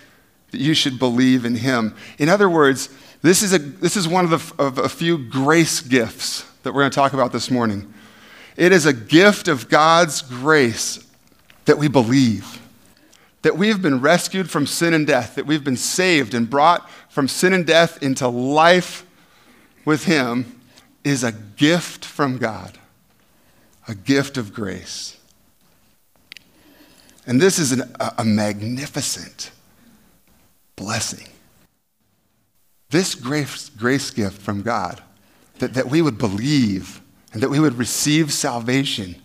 that 0.57 0.63
you 0.63 0.73
should 0.73 0.99
believe 0.99 1.45
in 1.45 1.55
him. 1.55 1.95
In 2.17 2.31
other 2.31 2.49
words, 2.49 2.89
this 3.21 3.43
is, 3.43 3.53
a, 3.53 3.59
this 3.59 3.95
is 3.95 4.09
one 4.09 4.25
of, 4.25 4.31
the, 4.31 4.63
of 4.63 4.79
a 4.79 4.89
few 4.89 5.19
grace 5.19 5.83
gifts 5.83 6.47
that 6.63 6.73
we're 6.73 6.81
going 6.81 6.91
to 6.91 6.95
talk 6.95 7.13
about 7.13 7.31
this 7.31 7.51
morning. 7.51 7.93
It 8.57 8.73
is 8.73 8.87
a 8.87 8.95
gift 8.95 9.49
of 9.49 9.69
God's 9.69 10.23
grace 10.23 11.07
that 11.67 11.77
we 11.77 11.89
believe, 11.89 12.59
that 13.43 13.59
we 13.59 13.69
have 13.69 13.83
been 13.83 14.01
rescued 14.01 14.49
from 14.51 14.67
sin 14.67 14.95
and 14.95 15.07
death, 15.07 15.35
that 15.35 15.45
we've 15.45 15.63
been 15.63 15.77
saved 15.77 16.33
and 16.33 16.49
brought 16.49 16.89
from 17.11 17.29
sin 17.29 17.53
and 17.53 17.67
death 17.67 18.03
into 18.03 18.27
life 18.27 19.05
with 19.85 20.05
Him, 20.05 20.59
is 21.05 21.23
a 21.23 21.33
gift 21.33 22.03
from 22.03 22.39
God, 22.39 22.79
a 23.87 23.95
gift 23.95 24.39
of 24.39 24.55
grace. 24.55 25.19
And 27.27 27.43
this 27.43 27.59
is 27.59 27.73
an, 27.73 27.95
a, 28.01 28.15
a 28.19 28.25
magnificent 28.25 29.51
blessing. 30.77 31.27
This 32.91 33.15
grace, 33.15 33.69
grace 33.71 34.11
gift 34.11 34.41
from 34.41 34.63
God, 34.63 35.03
that, 35.59 35.75
that 35.75 35.89
we 35.89 36.03
would 36.03 36.19
believe 36.19 37.01
and 37.33 37.43
that 37.43 37.51
we 37.51 37.61
would 37.61 37.75
receive 37.75 38.33
salvation 38.33 39.17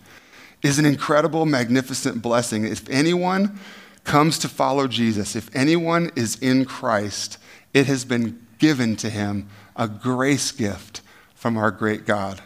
is 0.62 0.78
an 0.78 0.84
incredible, 0.84 1.46
magnificent 1.46 2.22
blessing. 2.22 2.64
If 2.64 2.88
anyone 2.88 3.58
comes 4.04 4.38
to 4.40 4.48
follow 4.48 4.86
Jesus, 4.88 5.36
if 5.36 5.54
anyone 5.54 6.10
is 6.16 6.36
in 6.36 6.64
Christ, 6.64 7.38
it 7.74 7.86
has 7.86 8.04
been 8.04 8.44
given 8.58 8.96
to 8.96 9.10
him 9.10 9.48
a 9.76 9.88
grace 9.88 10.50
gift 10.52 11.00
from 11.34 11.56
our 11.56 11.70
great 11.70 12.06
God. 12.06 12.40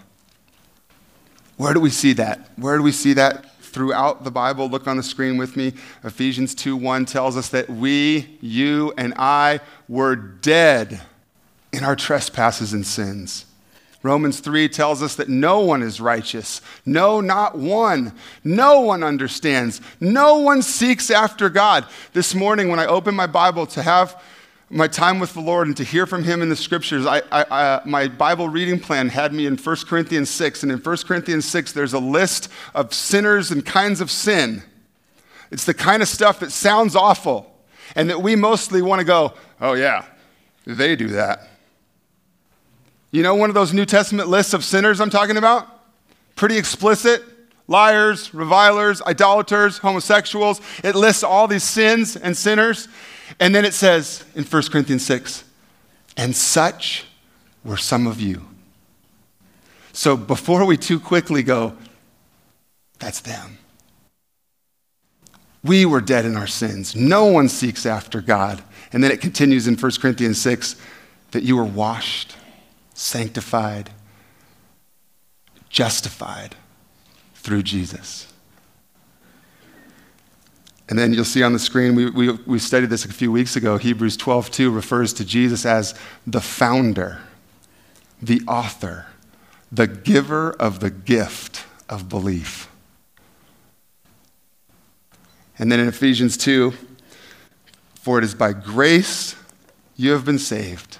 Where 1.57 1.75
do 1.75 1.81
we 1.81 1.91
see 1.91 2.13
that? 2.15 2.51
Where 2.57 2.77
do 2.77 2.83
we 2.83 2.93
see 2.93 3.15
that 3.15 3.56
throughout 3.77 4.25
the 4.25 4.31
Bible? 4.31 4.71
Look 4.71 4.89
on 4.89 4.97
the 4.97 5.03
screen 5.03 5.37
with 5.37 5.55
me. 5.55 5.75
Ephesians 6.03 6.55
2 6.55 6.79
1 6.79 7.05
tells 7.05 7.37
us 7.37 7.51
that 7.51 7.69
we, 7.69 8.39
you, 8.41 8.95
and 8.97 9.13
I 9.19 9.61
were 9.87 10.17
dead 10.17 11.03
in 11.75 11.85
our 11.85 11.95
trespasses 11.95 12.73
and 12.73 12.87
sins. 12.87 13.45
Romans 14.03 14.41
3 14.41 14.71
tells 14.71 15.03
us 15.03 15.17
that 15.17 15.29
no 15.29 15.61
one 15.61 15.83
is 15.83 16.01
righteous. 16.01 16.63
No, 16.87 17.21
not 17.21 17.59
one. 17.59 18.15
No 18.43 18.81
one 18.81 19.03
understands. 19.03 19.83
No 20.01 20.39
one 20.39 20.63
seeks 20.63 21.11
after 21.11 21.51
God. 21.51 21.85
This 22.15 22.35
morning, 22.35 22.71
when 22.71 22.81
I 22.81 22.87
opened 22.87 23.19
my 23.19 23.27
Bible 23.27 23.67
to 23.67 23.83
have 23.83 24.19
my 24.69 24.89
time 24.89 25.21
with 25.21 25.33
the 25.33 25.41
Lord 25.41 25.69
and 25.69 25.77
to 25.77 25.85
hear 25.85 26.07
from 26.07 26.25
Him 26.25 26.43
in 26.43 26.49
the 26.49 26.57
scriptures, 26.57 27.07
I, 27.07 27.19
I, 27.31 27.45
I, 27.51 27.81
my 27.85 28.09
Bible 28.09 28.49
reading 28.49 28.81
plan 28.81 29.09
had 29.09 29.33
me 29.33 29.47
in 29.47 29.57
1 29.57 29.77
Corinthians 29.87 30.29
6. 30.31 30.65
And 30.65 30.73
in 30.73 30.79
1 30.79 30.97
Corinthians 31.07 31.45
6, 31.45 31.73
there's 31.73 31.93
a 31.93 32.01
list 32.01 32.49
of 32.75 32.93
sinners 32.93 33.51
and 33.51 33.65
kinds 33.65 34.01
of 34.01 34.11
sin. 34.11 34.63
It's 35.53 35.65
the 35.65 35.75
kind 35.75 36.03
of 36.03 36.09
stuff 36.09 36.41
that 36.41 36.51
sounds 36.51 36.97
awful 36.97 37.53
and 37.95 38.11
that 38.11 38.21
we 38.21 38.35
mostly 38.35 38.83
want 38.83 38.99
to 38.99 39.05
go, 39.05 39.35
oh, 39.61 39.75
yeah, 39.75 40.05
they 40.65 40.97
do 40.97 41.09
that. 41.09 41.49
You 43.13 43.23
know 43.23 43.37
one 43.37 43.49
of 43.49 43.55
those 43.55 43.73
New 43.73 43.87
Testament 43.87 44.29
lists 44.29 44.53
of 44.53 44.65
sinners 44.65 45.01
I'm 45.01 45.11
talking 45.11 45.37
about? 45.37 45.69
Pretty 46.35 46.59
explicit. 46.59 47.23
Liars, 47.69 48.35
revilers, 48.35 49.01
idolaters, 49.03 49.79
homosexuals. 49.79 50.61
It 50.85 50.95
lists 50.95 51.23
all 51.23 51.49
these 51.49 51.65
sins 51.65 52.17
and 52.17 52.37
sinners. 52.37 52.89
And 53.41 53.55
then 53.55 53.65
it 53.65 53.75
says 53.75 54.25
in 54.35 54.45
1 54.45 54.63
Corinthians 54.65 55.05
6, 55.05 55.45
and 56.17 56.35
such 56.35 57.05
were 57.65 57.77
some 57.77 58.07
of 58.07 58.21
you. 58.21 58.47
So 59.93 60.17
before 60.17 60.65
we 60.65 60.77
too 60.77 61.01
quickly 61.01 61.43
go, 61.43 61.77
that's 62.99 63.21
them. 63.21 63.59
We 65.65 65.85
were 65.85 66.01
dead 66.01 66.25
in 66.25 66.37
our 66.37 66.47
sins. 66.47 66.95
No 66.95 67.25
one 67.27 67.49
seeks 67.49 67.87
after 67.87 68.21
God. 68.21 68.63
And 68.93 69.03
then 69.03 69.11
it 69.11 69.21
continues 69.21 69.67
in 69.67 69.77
1 69.77 69.93
Corinthians 70.01 70.41
6 70.41 70.77
that 71.33 71.43
you 71.43 71.57
were 71.57 71.65
washed 71.65 72.37
sanctified, 72.95 73.91
justified 75.69 76.55
through 77.35 77.63
Jesus. 77.63 78.33
And 80.89 80.99
then 80.99 81.13
you'll 81.13 81.25
see 81.25 81.43
on 81.43 81.53
the 81.53 81.59
screen, 81.59 81.95
we, 81.95 82.11
we, 82.11 82.31
we 82.47 82.59
studied 82.59 82.91
this 82.91 83.05
a 83.05 83.13
few 83.13 83.33
weeks 83.33 83.57
ago. 83.57 83.77
Hebrews 83.77 84.17
12:2 84.17 84.75
refers 84.75 85.13
to 85.15 85.25
Jesus 85.25 85.67
as 85.67 85.95
the 86.27 86.41
founder, 86.41 87.19
the 88.23 88.41
author, 88.47 89.07
the 89.73 89.89
giver 89.89 90.53
of 90.53 90.81
the 90.81 90.91
gift 90.91 91.65
of 91.89 92.09
belief. 92.09 92.69
And 95.59 95.73
then 95.73 95.81
in 95.81 95.89
Ephesians 95.89 96.37
2, 96.37 96.73
for 98.01 98.19
it 98.19 98.25
is 98.25 98.35
by 98.35 98.53
grace 98.53 99.35
you 99.97 100.13
have 100.13 100.25
been 100.25 100.39
saved. 100.39 100.99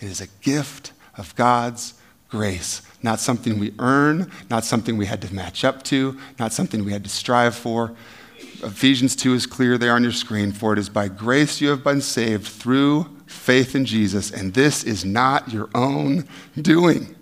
It 0.00 0.06
is 0.08 0.20
a 0.20 0.26
gift 0.42 0.92
of 1.16 1.36
God's 1.36 1.94
grace. 2.28 2.82
Not 3.02 3.20
something 3.20 3.58
we 3.58 3.74
earn, 3.78 4.32
not 4.48 4.64
something 4.64 4.96
we 4.96 5.06
had 5.06 5.20
to 5.22 5.32
match 5.32 5.64
up 5.64 5.82
to, 5.84 6.18
not 6.38 6.52
something 6.52 6.84
we 6.84 6.92
had 6.92 7.04
to 7.04 7.10
strive 7.10 7.54
for. 7.54 7.94
Ephesians 8.62 9.16
2 9.16 9.34
is 9.34 9.46
clear 9.46 9.76
there 9.76 9.94
on 9.94 10.02
your 10.02 10.12
screen. 10.12 10.52
For 10.52 10.72
it 10.72 10.78
is 10.78 10.88
by 10.88 11.08
grace 11.08 11.60
you 11.60 11.70
have 11.70 11.82
been 11.82 12.00
saved 12.00 12.46
through 12.46 13.04
faith 13.26 13.74
in 13.74 13.84
Jesus, 13.84 14.30
and 14.30 14.54
this 14.54 14.84
is 14.84 15.04
not 15.04 15.52
your 15.52 15.68
own 15.74 16.28
doing. 16.60 17.16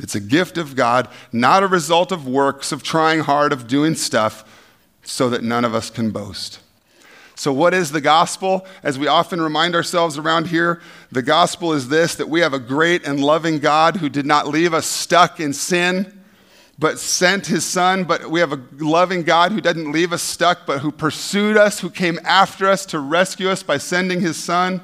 It's 0.00 0.14
a 0.14 0.20
gift 0.20 0.56
of 0.56 0.74
God, 0.74 1.08
not 1.30 1.62
a 1.62 1.68
result 1.68 2.10
of 2.10 2.26
works, 2.26 2.72
of 2.72 2.82
trying 2.82 3.20
hard, 3.20 3.52
of 3.52 3.66
doing 3.66 3.94
stuff, 3.94 4.44
so 5.02 5.28
that 5.28 5.42
none 5.42 5.64
of 5.64 5.74
us 5.74 5.90
can 5.90 6.10
boast. 6.10 6.60
So, 7.34 7.52
what 7.52 7.74
is 7.74 7.92
the 7.92 8.00
gospel? 8.00 8.66
As 8.82 8.98
we 8.98 9.06
often 9.06 9.40
remind 9.40 9.74
ourselves 9.74 10.16
around 10.16 10.46
here, 10.46 10.80
the 11.10 11.22
gospel 11.22 11.72
is 11.72 11.88
this 11.88 12.14
that 12.14 12.28
we 12.28 12.40
have 12.40 12.54
a 12.54 12.58
great 12.58 13.06
and 13.06 13.20
loving 13.20 13.58
God 13.58 13.96
who 13.96 14.08
did 14.08 14.26
not 14.26 14.48
leave 14.48 14.72
us 14.72 14.86
stuck 14.86 15.40
in 15.40 15.52
sin, 15.52 16.21
but 16.82 16.98
sent 16.98 17.46
his 17.46 17.64
son. 17.64 18.02
But 18.02 18.28
we 18.28 18.40
have 18.40 18.52
a 18.52 18.60
loving 18.78 19.22
God 19.22 19.52
who 19.52 19.60
didn't 19.60 19.92
leave 19.92 20.12
us 20.12 20.20
stuck, 20.20 20.66
but 20.66 20.80
who 20.80 20.90
pursued 20.90 21.56
us, 21.56 21.78
who 21.78 21.88
came 21.88 22.18
after 22.24 22.68
us 22.68 22.84
to 22.86 22.98
rescue 22.98 23.48
us 23.48 23.62
by 23.62 23.78
sending 23.78 24.20
his 24.20 24.36
son, 24.36 24.82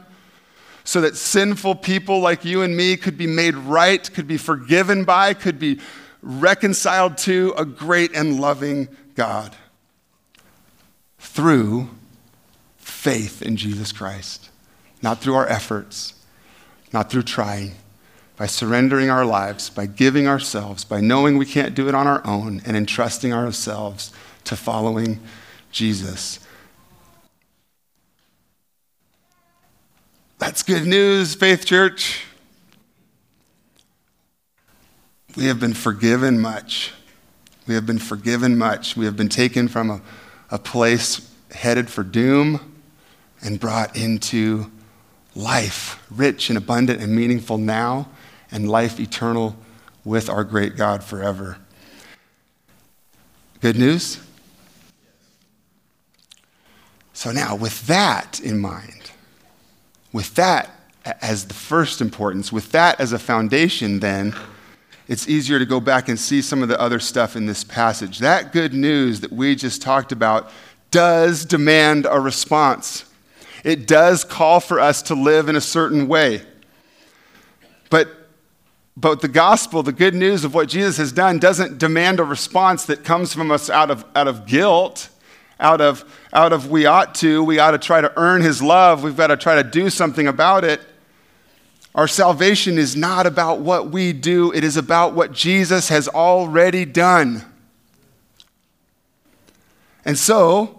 so 0.85 1.01
that 1.01 1.17
sinful 1.17 1.75
people 1.75 2.21
like 2.21 2.45
you 2.45 2.63
and 2.63 2.77
me 2.77 2.97
could 2.97 3.19
be 3.19 3.27
made 3.27 3.57
right, 3.57 4.11
could 4.15 4.29
be 4.29 4.37
forgiven 4.37 5.03
by, 5.03 5.35
could 5.35 5.59
be 5.59 5.81
reconciled 6.23 7.19
to 7.19 7.53
a 7.59 7.65
great 7.65 8.15
and 8.15 8.41
loving 8.41 8.87
God 9.17 9.57
through 11.19 11.91
faith 12.77 13.43
in 13.43 13.57
Jesus 13.57 13.91
Christ, 13.91 14.51
not 15.03 15.21
through 15.21 15.35
our 15.35 15.49
efforts, 15.49 16.15
not 16.93 17.11
through 17.11 17.25
trying, 17.25 17.73
by 18.39 18.47
surrendering 18.47 19.11
our 19.11 19.25
lives, 19.25 19.69
by 19.69 19.85
giving 19.85 20.29
ourselves, 20.29 20.85
by 20.85 21.01
knowing 21.01 21.37
we 21.37 21.45
can't 21.45 21.75
do 21.75 21.89
it 21.89 21.95
on 21.95 22.07
our 22.07 22.25
own, 22.25 22.63
and 22.65 22.77
entrusting 22.77 23.33
ourselves 23.33 24.13
to 24.45 24.55
following 24.55 25.19
Jesus. 25.73 26.39
That's 30.39 30.63
good 30.63 30.87
news, 30.87 31.35
Faith 31.35 31.65
Church. 31.65 32.25
We 35.37 35.47
have 35.47 35.59
been 35.59 35.75
forgiven 35.75 36.41
much. 36.41 36.93
We 37.67 37.75
have 37.75 37.87
been 37.87 37.99
forgiven 37.99 38.57
much. 38.57 38.97
We 38.97 39.05
have 39.05 39.17
been 39.17 39.29
taken 39.29 39.67
from 39.67 39.91
a, 39.91 40.01
a 40.51 40.59
place 40.61 41.29
headed 41.51 41.91
for 41.91 42.05
doom 42.05 42.81
and 43.43 43.59
brought 43.59 43.97
into 43.97 44.71
life, 45.35 46.05
rich 46.09 46.51
and 46.51 46.57
abundant 46.57 47.01
and 47.01 47.15
meaningful 47.15 47.59
now, 47.59 48.09
and 48.51 48.71
life 48.71 48.99
eternal 48.99 49.57
with 50.05 50.29
our 50.29 50.45
great 50.45 50.77
God 50.77 51.05
forever. 51.05 51.59
Good 53.61 53.79
news? 53.79 54.21
So, 57.13 57.33
now 57.33 57.57
with 57.57 57.87
that 57.89 58.39
in 58.41 58.61
mind, 58.61 59.11
with 60.13 60.35
that 60.37 60.71
as 61.21 61.47
the 61.47 61.55
first 61.55 62.01
importance, 62.01 62.53
with 62.53 62.71
that 62.73 63.01
as 63.01 63.13
a 63.13 63.19
foundation, 63.19 64.01
then 64.01 64.35
it's 65.09 65.29
easier 65.29 65.59
to 65.59 65.67
go 65.67 65.81
back 65.81 66.09
and 66.09 66.19
see 66.19 66.43
some 66.43 66.63
of 66.63 66.69
the 66.69 66.81
other 66.81 67.01
stuff 67.01 67.35
in 67.35 67.47
this 67.47 67.65
passage. 67.65 68.19
That 68.19 68.53
good 68.53 68.75
news 68.75 69.21
that 69.21 69.33
we 69.33 69.57
just 69.57 69.83
talked 69.83 70.13
about 70.13 70.51
does 70.91 71.45
demand 71.45 72.07
a 72.09 72.21
response. 72.21 73.05
It 73.65 73.87
does 73.87 74.23
call 74.23 74.61
for 74.61 74.79
us 74.79 75.03
to 75.03 75.15
live 75.15 75.49
in 75.49 75.57
a 75.57 75.61
certain 75.61 76.09
way. 76.09 76.43
But, 77.91 78.28
but 79.01 79.21
the 79.21 79.29
gospel, 79.29 79.85
the 79.85 79.93
good 79.93 80.15
news 80.15 80.43
of 80.45 80.55
what 80.55 80.69
Jesus 80.69 80.97
has 80.97 81.13
done, 81.13 81.39
doesn't 81.39 81.79
demand 81.79 82.19
a 82.19 82.25
response 82.25 82.85
that 82.87 83.05
comes 83.05 83.33
from 83.33 83.53
us 83.53 83.71
out 83.71 83.93
of, 83.93 84.05
out 84.17 84.27
of 84.27 84.45
guilt, 84.45 85.09
out 85.61 85.81
of, 85.81 86.05
out 86.33 86.53
of 86.53 86.69
we 86.69 86.85
ought 86.87 87.15
to, 87.17 87.45
we 87.45 87.61
ought 87.61 87.71
to 87.71 87.79
try 87.79 88.01
to 88.01 88.13
earn 88.17 88.43
his 88.43 88.61
love, 88.61 89.05
we've 89.05 89.17
got 89.17 89.29
to 89.29 89.37
try 89.37 89.63
to 89.63 89.69
do 89.69 89.89
something 89.89 90.27
about 90.27 90.65
it. 90.65 90.81
Our 91.95 92.09
salvation 92.09 92.77
is 92.77 92.97
not 92.97 93.27
about 93.27 93.61
what 93.61 93.91
we 93.91 94.13
do, 94.13 94.53
it 94.53 94.65
is 94.65 94.77
about 94.77 95.15
what 95.15 95.31
Jesus 95.31 95.89
has 95.91 96.09
already 96.09 96.85
done. 96.85 97.45
And 100.05 100.19
so, 100.19 100.75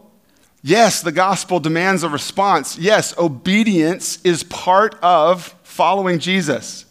Yes, 0.61 1.01
the 1.01 1.13
gospel 1.13 1.61
demands 1.61 2.03
a 2.03 2.09
response. 2.09 2.77
Yes, 2.77 3.17
obedience 3.17 4.19
is 4.25 4.43
part 4.43 4.95
of 5.01 5.55
following 5.63 6.19
Jesus. 6.19 6.85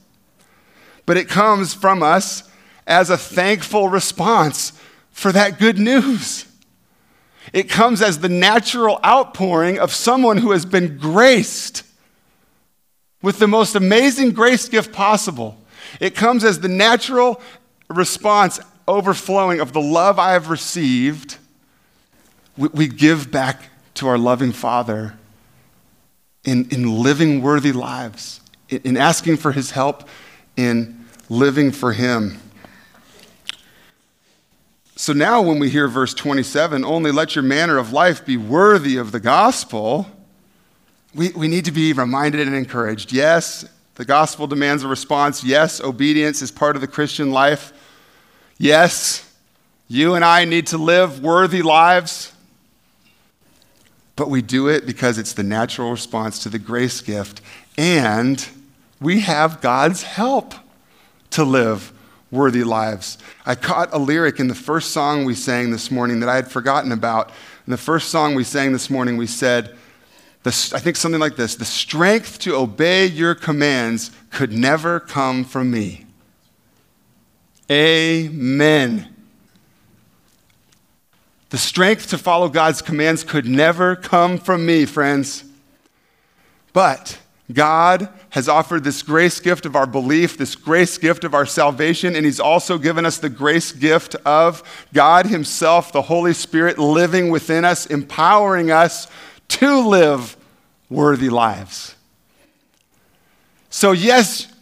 But 1.08 1.16
it 1.16 1.26
comes 1.26 1.72
from 1.72 2.02
us 2.02 2.42
as 2.86 3.08
a 3.08 3.16
thankful 3.16 3.88
response 3.88 4.78
for 5.10 5.32
that 5.32 5.58
good 5.58 5.78
news. 5.78 6.44
It 7.54 7.70
comes 7.70 8.02
as 8.02 8.18
the 8.18 8.28
natural 8.28 9.00
outpouring 9.02 9.78
of 9.78 9.94
someone 9.94 10.36
who 10.36 10.50
has 10.50 10.66
been 10.66 10.98
graced 10.98 11.82
with 13.22 13.38
the 13.38 13.46
most 13.48 13.74
amazing 13.74 14.32
grace 14.32 14.68
gift 14.68 14.92
possible. 14.92 15.56
It 15.98 16.14
comes 16.14 16.44
as 16.44 16.60
the 16.60 16.68
natural 16.68 17.40
response 17.88 18.60
overflowing 18.86 19.60
of 19.60 19.72
the 19.72 19.80
love 19.80 20.18
I 20.18 20.32
have 20.32 20.50
received 20.50 21.38
we, 22.58 22.86
give 22.86 23.30
back 23.30 23.70
to 23.94 24.08
our 24.08 24.18
loving 24.18 24.52
Father 24.52 25.14
in, 26.44 26.68
in 26.68 27.02
living 27.02 27.40
worthy 27.40 27.72
lives, 27.72 28.42
in, 28.68 28.82
in 28.84 28.96
asking 28.98 29.38
for 29.38 29.52
His 29.52 29.70
help, 29.70 30.06
in 30.54 30.97
living 31.28 31.70
for 31.70 31.92
Him. 31.92 32.40
So 34.96 35.12
now, 35.12 35.40
when 35.42 35.58
we 35.58 35.70
hear 35.70 35.86
verse 35.86 36.12
27, 36.12 36.84
only 36.84 37.12
let 37.12 37.36
your 37.36 37.44
manner 37.44 37.78
of 37.78 37.92
life 37.92 38.26
be 38.26 38.36
worthy 38.36 38.96
of 38.96 39.12
the 39.12 39.20
gospel, 39.20 40.06
we, 41.14 41.30
we 41.30 41.46
need 41.46 41.64
to 41.66 41.72
be 41.72 41.92
reminded 41.92 42.46
and 42.46 42.56
encouraged. 42.56 43.12
Yes, 43.12 43.64
the 43.94 44.04
gospel 44.04 44.46
demands 44.46 44.82
a 44.82 44.88
response. 44.88 45.44
Yes, 45.44 45.80
obedience 45.80 46.42
is 46.42 46.50
part 46.50 46.74
of 46.74 46.82
the 46.82 46.88
Christian 46.88 47.30
life. 47.30 47.72
Yes, 48.58 49.24
you 49.86 50.14
and 50.14 50.24
I 50.24 50.44
need 50.44 50.66
to 50.68 50.78
live 50.78 51.22
worthy 51.22 51.62
lives. 51.62 52.32
But 54.16 54.28
we 54.28 54.42
do 54.42 54.66
it 54.66 54.84
because 54.84 55.16
it's 55.16 55.32
the 55.32 55.44
natural 55.44 55.92
response 55.92 56.40
to 56.40 56.48
the 56.48 56.58
grace 56.58 57.00
gift. 57.00 57.40
And 57.76 58.46
we 59.00 59.20
have 59.20 59.60
God's 59.60 60.02
help 60.02 60.54
to 61.30 61.44
live 61.44 61.92
worthy 62.30 62.64
lives. 62.64 63.18
I 63.46 63.54
caught 63.54 63.92
a 63.92 63.98
lyric 63.98 64.38
in 64.38 64.48
the 64.48 64.54
first 64.54 64.90
song 64.90 65.24
we 65.24 65.34
sang 65.34 65.70
this 65.70 65.90
morning 65.90 66.20
that 66.20 66.28
I 66.28 66.36
had 66.36 66.50
forgotten 66.50 66.92
about. 66.92 67.30
In 67.66 67.70
the 67.70 67.76
first 67.76 68.10
song 68.10 68.34
we 68.34 68.44
sang 68.44 68.72
this 68.72 68.90
morning, 68.90 69.16
we 69.16 69.26
said, 69.26 69.76
I 70.44 70.50
think 70.50 70.96
something 70.96 71.20
like 71.20 71.36
this 71.36 71.56
The 71.56 71.64
strength 71.64 72.38
to 72.40 72.56
obey 72.56 73.06
your 73.06 73.34
commands 73.34 74.10
could 74.30 74.52
never 74.52 75.00
come 75.00 75.44
from 75.44 75.70
me. 75.70 76.06
Amen. 77.70 79.14
The 81.50 81.58
strength 81.58 82.10
to 82.10 82.18
follow 82.18 82.48
God's 82.48 82.82
commands 82.82 83.24
could 83.24 83.46
never 83.46 83.96
come 83.96 84.38
from 84.38 84.64
me, 84.66 84.84
friends. 84.84 85.44
But 86.72 87.18
God 87.52 88.08
has 88.30 88.48
offered 88.48 88.84
this 88.84 89.02
grace 89.02 89.40
gift 89.40 89.64
of 89.64 89.74
our 89.74 89.86
belief, 89.86 90.36
this 90.36 90.54
grace 90.54 90.98
gift 90.98 91.24
of 91.24 91.34
our 91.34 91.46
salvation, 91.46 92.14
and 92.14 92.26
He's 92.26 92.40
also 92.40 92.76
given 92.76 93.06
us 93.06 93.18
the 93.18 93.30
grace 93.30 93.72
gift 93.72 94.14
of 94.26 94.62
God 94.92 95.26
Himself, 95.26 95.90
the 95.90 96.02
Holy 96.02 96.34
Spirit, 96.34 96.78
living 96.78 97.30
within 97.30 97.64
us, 97.64 97.86
empowering 97.86 98.70
us 98.70 99.08
to 99.48 99.80
live 99.80 100.36
worthy 100.90 101.30
lives. 101.30 101.94
So, 103.70 103.92
yes, 103.92 104.52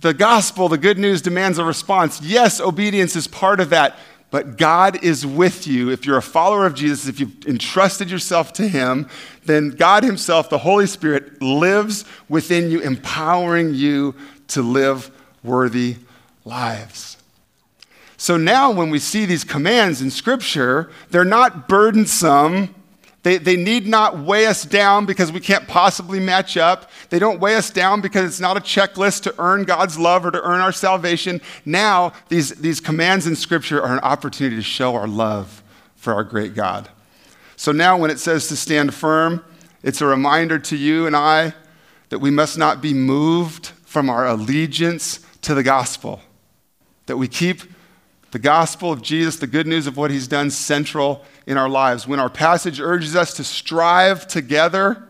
the 0.00 0.14
gospel, 0.14 0.68
the 0.68 0.78
good 0.78 0.98
news 0.98 1.22
demands 1.22 1.58
a 1.58 1.64
response. 1.64 2.20
Yes, 2.20 2.60
obedience 2.60 3.16
is 3.16 3.26
part 3.26 3.58
of 3.58 3.70
that. 3.70 3.96
But 4.30 4.58
God 4.58 5.02
is 5.04 5.24
with 5.24 5.66
you. 5.66 5.90
If 5.90 6.04
you're 6.04 6.16
a 6.16 6.22
follower 6.22 6.66
of 6.66 6.74
Jesus, 6.74 7.08
if 7.08 7.20
you've 7.20 7.46
entrusted 7.46 8.10
yourself 8.10 8.52
to 8.54 8.68
Him, 8.68 9.08
then 9.44 9.70
God 9.70 10.04
Himself, 10.04 10.50
the 10.50 10.58
Holy 10.58 10.86
Spirit, 10.86 11.40
lives 11.40 12.04
within 12.28 12.70
you, 12.70 12.80
empowering 12.80 13.74
you 13.74 14.14
to 14.48 14.62
live 14.62 15.10
worthy 15.42 15.96
lives. 16.44 17.16
So 18.16 18.36
now, 18.36 18.70
when 18.70 18.90
we 18.90 18.98
see 18.98 19.26
these 19.26 19.44
commands 19.44 20.00
in 20.00 20.10
Scripture, 20.10 20.90
they're 21.10 21.24
not 21.24 21.68
burdensome 21.68 22.74
they, 23.26 23.38
they 23.38 23.56
need 23.56 23.88
not 23.88 24.20
weigh 24.20 24.46
us 24.46 24.64
down 24.64 25.04
because 25.04 25.32
we 25.32 25.40
can't 25.40 25.66
possibly 25.66 26.20
match 26.20 26.56
up. 26.56 26.88
They 27.10 27.18
don't 27.18 27.40
weigh 27.40 27.56
us 27.56 27.70
down 27.70 28.00
because 28.00 28.24
it's 28.24 28.38
not 28.38 28.56
a 28.56 28.60
checklist 28.60 29.24
to 29.24 29.34
earn 29.40 29.64
God's 29.64 29.98
love 29.98 30.24
or 30.24 30.30
to 30.30 30.40
earn 30.40 30.60
our 30.60 30.70
salvation. 30.70 31.40
Now, 31.64 32.12
these, 32.28 32.50
these 32.50 32.78
commands 32.78 33.26
in 33.26 33.34
Scripture 33.34 33.82
are 33.82 33.92
an 33.92 33.98
opportunity 33.98 34.54
to 34.54 34.62
show 34.62 34.94
our 34.94 35.08
love 35.08 35.64
for 35.96 36.14
our 36.14 36.22
great 36.22 36.54
God. 36.54 36.88
So 37.56 37.72
now, 37.72 37.98
when 37.98 38.12
it 38.12 38.20
says 38.20 38.46
to 38.46 38.56
stand 38.56 38.94
firm, 38.94 39.44
it's 39.82 40.00
a 40.00 40.06
reminder 40.06 40.60
to 40.60 40.76
you 40.76 41.08
and 41.08 41.16
I 41.16 41.52
that 42.10 42.20
we 42.20 42.30
must 42.30 42.56
not 42.56 42.80
be 42.80 42.94
moved 42.94 43.72
from 43.86 44.08
our 44.08 44.24
allegiance 44.24 45.18
to 45.42 45.52
the 45.52 45.64
gospel, 45.64 46.20
that 47.06 47.16
we 47.16 47.26
keep 47.26 47.62
the 48.30 48.38
gospel 48.38 48.92
of 48.92 49.02
Jesus, 49.02 49.36
the 49.36 49.46
good 49.46 49.66
news 49.66 49.86
of 49.86 49.96
what 49.96 50.10
he's 50.10 50.28
done, 50.28 50.50
central 50.50 51.24
in 51.46 51.56
our 51.56 51.68
lives. 51.68 52.06
When 52.06 52.20
our 52.20 52.30
passage 52.30 52.80
urges 52.80 53.14
us 53.14 53.34
to 53.34 53.44
strive 53.44 54.26
together, 54.26 55.02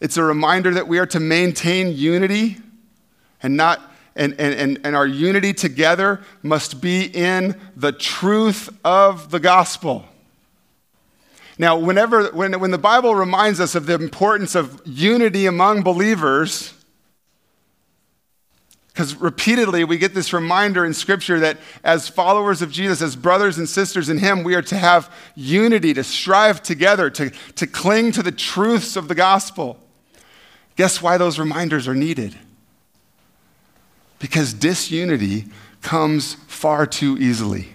it's 0.00 0.16
a 0.16 0.22
reminder 0.22 0.72
that 0.74 0.88
we 0.88 0.98
are 0.98 1.06
to 1.06 1.20
maintain 1.20 1.92
unity 1.94 2.58
and 3.42 3.56
not 3.56 3.82
and, 4.16 4.34
and, 4.38 4.54
and, 4.54 4.80
and 4.84 4.96
our 4.96 5.06
unity 5.06 5.52
together 5.52 6.20
must 6.42 6.80
be 6.80 7.04
in 7.04 7.58
the 7.76 7.92
truth 7.92 8.68
of 8.84 9.30
the 9.30 9.38
gospel. 9.38 10.04
Now, 11.58 11.78
whenever 11.78 12.30
when, 12.32 12.58
when 12.58 12.70
the 12.70 12.78
Bible 12.78 13.14
reminds 13.14 13.60
us 13.60 13.74
of 13.74 13.86
the 13.86 13.94
importance 13.94 14.54
of 14.54 14.82
unity 14.84 15.46
among 15.46 15.82
believers, 15.82 16.74
because 18.92 19.14
repeatedly 19.16 19.84
we 19.84 19.98
get 19.98 20.14
this 20.14 20.32
reminder 20.32 20.84
in 20.84 20.92
Scripture 20.92 21.40
that 21.40 21.58
as 21.84 22.08
followers 22.08 22.60
of 22.60 22.70
Jesus, 22.70 23.00
as 23.00 23.16
brothers 23.16 23.56
and 23.56 23.68
sisters 23.68 24.08
in 24.08 24.18
Him, 24.18 24.42
we 24.42 24.54
are 24.54 24.62
to 24.62 24.76
have 24.76 25.12
unity, 25.34 25.94
to 25.94 26.04
strive 26.04 26.62
together, 26.62 27.08
to, 27.10 27.30
to 27.56 27.66
cling 27.66 28.12
to 28.12 28.22
the 28.22 28.32
truths 28.32 28.96
of 28.96 29.08
the 29.08 29.14
gospel. 29.14 29.78
Guess 30.76 31.00
why 31.00 31.18
those 31.18 31.38
reminders 31.38 31.86
are 31.86 31.94
needed? 31.94 32.36
Because 34.18 34.52
disunity 34.52 35.46
comes 35.80 36.34
far 36.46 36.86
too 36.86 37.16
easily 37.18 37.74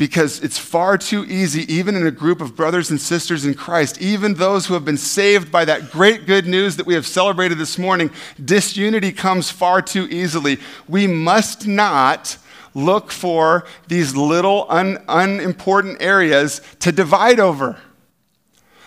because 0.00 0.40
it's 0.40 0.58
far 0.58 0.96
too 0.96 1.26
easy, 1.26 1.70
even 1.70 1.94
in 1.94 2.06
a 2.06 2.10
group 2.10 2.40
of 2.40 2.56
brothers 2.56 2.90
and 2.90 2.98
sisters 2.98 3.44
in 3.44 3.52
Christ, 3.52 4.00
even 4.00 4.32
those 4.32 4.64
who 4.64 4.72
have 4.72 4.82
been 4.82 4.96
saved 4.96 5.52
by 5.52 5.66
that 5.66 5.90
great 5.90 6.24
good 6.24 6.46
news 6.46 6.76
that 6.76 6.86
we 6.86 6.94
have 6.94 7.06
celebrated 7.06 7.58
this 7.58 7.76
morning, 7.76 8.10
disunity 8.42 9.12
comes 9.12 9.50
far 9.50 9.82
too 9.82 10.08
easily. 10.10 10.58
We 10.88 11.06
must 11.06 11.66
not 11.66 12.38
look 12.72 13.12
for 13.12 13.66
these 13.88 14.16
little 14.16 14.64
un- 14.70 15.04
unimportant 15.06 16.00
areas 16.00 16.62
to 16.78 16.92
divide 16.92 17.38
over. 17.38 17.78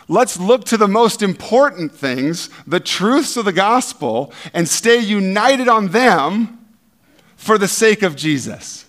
Let's 0.07 0.39
look 0.39 0.65
to 0.65 0.77
the 0.77 0.87
most 0.87 1.21
important 1.21 1.91
things, 1.91 2.49
the 2.65 2.79
truths 2.79 3.37
of 3.37 3.45
the 3.45 3.53
gospel, 3.53 4.33
and 4.51 4.67
stay 4.67 4.97
united 4.97 5.67
on 5.67 5.89
them 5.89 6.65
for 7.35 7.59
the 7.59 7.67
sake 7.67 8.01
of 8.01 8.15
Jesus. 8.15 8.82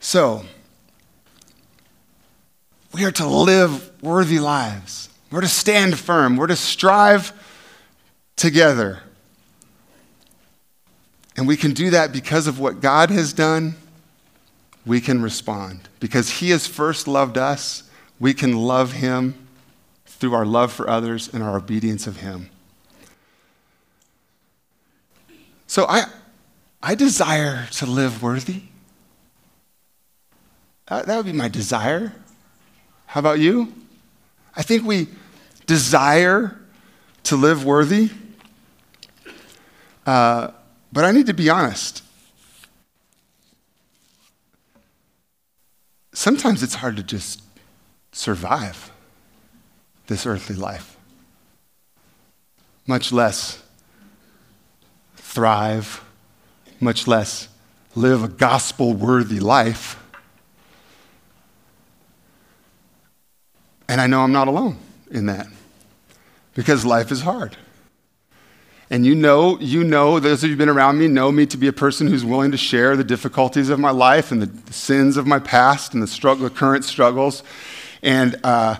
So, 0.00 0.44
we 2.92 3.04
are 3.04 3.12
to 3.12 3.26
live 3.26 4.02
worthy 4.02 4.38
lives. 4.38 5.10
We're 5.30 5.42
to 5.42 5.48
stand 5.48 5.98
firm. 5.98 6.36
We're 6.36 6.48
to 6.48 6.56
strive 6.56 7.32
together. 8.34 9.00
And 11.36 11.46
we 11.46 11.56
can 11.56 11.72
do 11.72 11.90
that 11.90 12.12
because 12.12 12.46
of 12.46 12.58
what 12.58 12.80
God 12.80 13.10
has 13.10 13.32
done. 13.32 13.76
We 14.84 15.00
can 15.00 15.22
respond. 15.22 15.88
Because 16.00 16.30
He 16.30 16.50
has 16.50 16.66
first 16.66 17.06
loved 17.06 17.38
us, 17.38 17.84
we 18.18 18.34
can 18.34 18.56
love 18.56 18.92
Him 18.92 19.46
through 20.06 20.34
our 20.34 20.46
love 20.46 20.72
for 20.72 20.88
others 20.88 21.32
and 21.32 21.42
our 21.42 21.56
obedience 21.56 22.06
of 22.06 22.16
Him. 22.16 22.48
So 25.66 25.86
I, 25.86 26.06
I 26.82 26.94
desire 26.94 27.68
to 27.72 27.86
live 27.86 28.22
worthy. 28.22 28.62
That, 30.90 31.06
that 31.06 31.16
would 31.16 31.26
be 31.26 31.32
my 31.32 31.48
desire. 31.48 32.12
How 33.06 33.20
about 33.20 33.38
you? 33.38 33.72
I 34.54 34.62
think 34.62 34.84
we 34.84 35.08
desire 35.64 36.58
to 37.24 37.36
live 37.36 37.64
worthy. 37.64 38.10
Uh, 40.04 40.50
but 40.92 41.04
I 41.04 41.12
need 41.12 41.26
to 41.26 41.32
be 41.32 41.48
honest. 41.48 42.02
Sometimes 46.12 46.62
it's 46.62 46.74
hard 46.74 46.96
to 46.96 47.02
just 47.04 47.42
survive 48.10 48.90
this 50.08 50.26
earthly 50.26 50.56
life, 50.56 50.96
much 52.88 53.12
less 53.12 53.62
thrive, 55.14 56.02
much 56.80 57.06
less 57.06 57.48
live 57.94 58.24
a 58.24 58.28
gospel 58.28 58.92
worthy 58.92 59.38
life. 59.38 59.99
And 63.90 64.00
I 64.00 64.06
know 64.06 64.20
I'm 64.20 64.30
not 64.30 64.46
alone 64.46 64.78
in 65.10 65.26
that 65.26 65.48
because 66.54 66.86
life 66.86 67.10
is 67.10 67.22
hard. 67.22 67.56
And 68.88 69.04
you 69.04 69.16
know, 69.16 69.58
you 69.58 69.82
know, 69.82 70.20
those 70.20 70.44
of 70.44 70.48
you 70.48 70.50
who've 70.50 70.58
been 70.58 70.68
around 70.68 70.98
me 70.98 71.08
know 71.08 71.32
me 71.32 71.44
to 71.46 71.56
be 71.56 71.66
a 71.66 71.72
person 71.72 72.06
who's 72.06 72.24
willing 72.24 72.52
to 72.52 72.56
share 72.56 72.96
the 72.96 73.02
difficulties 73.02 73.68
of 73.68 73.80
my 73.80 73.90
life 73.90 74.30
and 74.30 74.42
the 74.42 74.72
sins 74.72 75.16
of 75.16 75.26
my 75.26 75.40
past 75.40 75.92
and 75.92 76.00
the, 76.00 76.06
struggle, 76.06 76.44
the 76.44 76.54
current 76.54 76.84
struggles. 76.84 77.42
And 78.00 78.38
uh, 78.44 78.76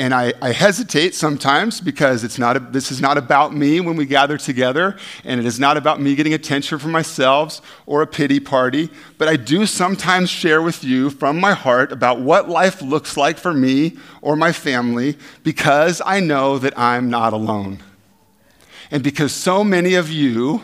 and 0.00 0.14
I, 0.14 0.32
I, 0.40 0.52
hesitate 0.52 1.14
sometimes 1.14 1.78
because 1.78 2.24
it's 2.24 2.38
not 2.38 2.56
a, 2.56 2.60
this 2.60 2.90
is 2.90 3.02
not 3.02 3.18
about 3.18 3.54
me 3.54 3.80
when 3.80 3.96
we 3.96 4.06
gather 4.06 4.38
together, 4.38 4.96
and 5.24 5.38
it 5.38 5.44
is 5.44 5.60
not 5.60 5.76
about 5.76 6.00
me 6.00 6.14
getting 6.14 6.32
attention 6.32 6.78
for 6.78 6.88
myself 6.88 7.60
or 7.84 8.00
a 8.00 8.06
pity 8.06 8.40
party. 8.40 8.88
But 9.18 9.28
I 9.28 9.36
do 9.36 9.66
sometimes 9.66 10.30
share 10.30 10.62
with 10.62 10.82
you 10.82 11.10
from 11.10 11.38
my 11.38 11.52
heart 11.52 11.92
about 11.92 12.18
what 12.18 12.48
life 12.48 12.80
looks 12.80 13.18
like 13.18 13.36
for 13.36 13.52
me 13.52 13.98
or 14.22 14.36
my 14.36 14.52
family 14.52 15.18
because 15.42 16.00
I 16.06 16.20
know 16.20 16.56
that 16.58 16.78
I'm 16.78 17.10
not 17.10 17.34
alone. 17.34 17.80
And 18.90 19.02
because 19.02 19.34
so 19.34 19.62
many 19.62 19.96
of 19.96 20.08
you 20.08 20.62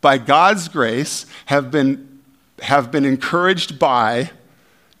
by 0.00 0.18
God's 0.18 0.66
grace, 0.68 1.26
have 1.46 1.70
been, 1.70 2.20
have 2.60 2.90
been 2.90 3.04
encouraged 3.04 3.78
by 3.78 4.32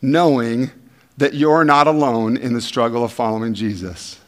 knowing 0.00 0.70
that 1.16 1.34
you're 1.34 1.64
not 1.64 1.86
alone 1.86 2.36
in 2.36 2.54
the 2.54 2.60
struggle 2.60 3.04
of 3.04 3.12
following 3.12 3.54
Jesus. 3.54 4.18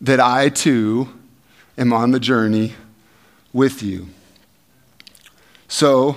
That 0.00 0.20
I 0.20 0.48
too 0.48 1.08
am 1.78 1.92
on 1.92 2.10
the 2.10 2.20
journey 2.20 2.74
with 3.52 3.82
you. 3.82 4.08
So, 5.68 6.16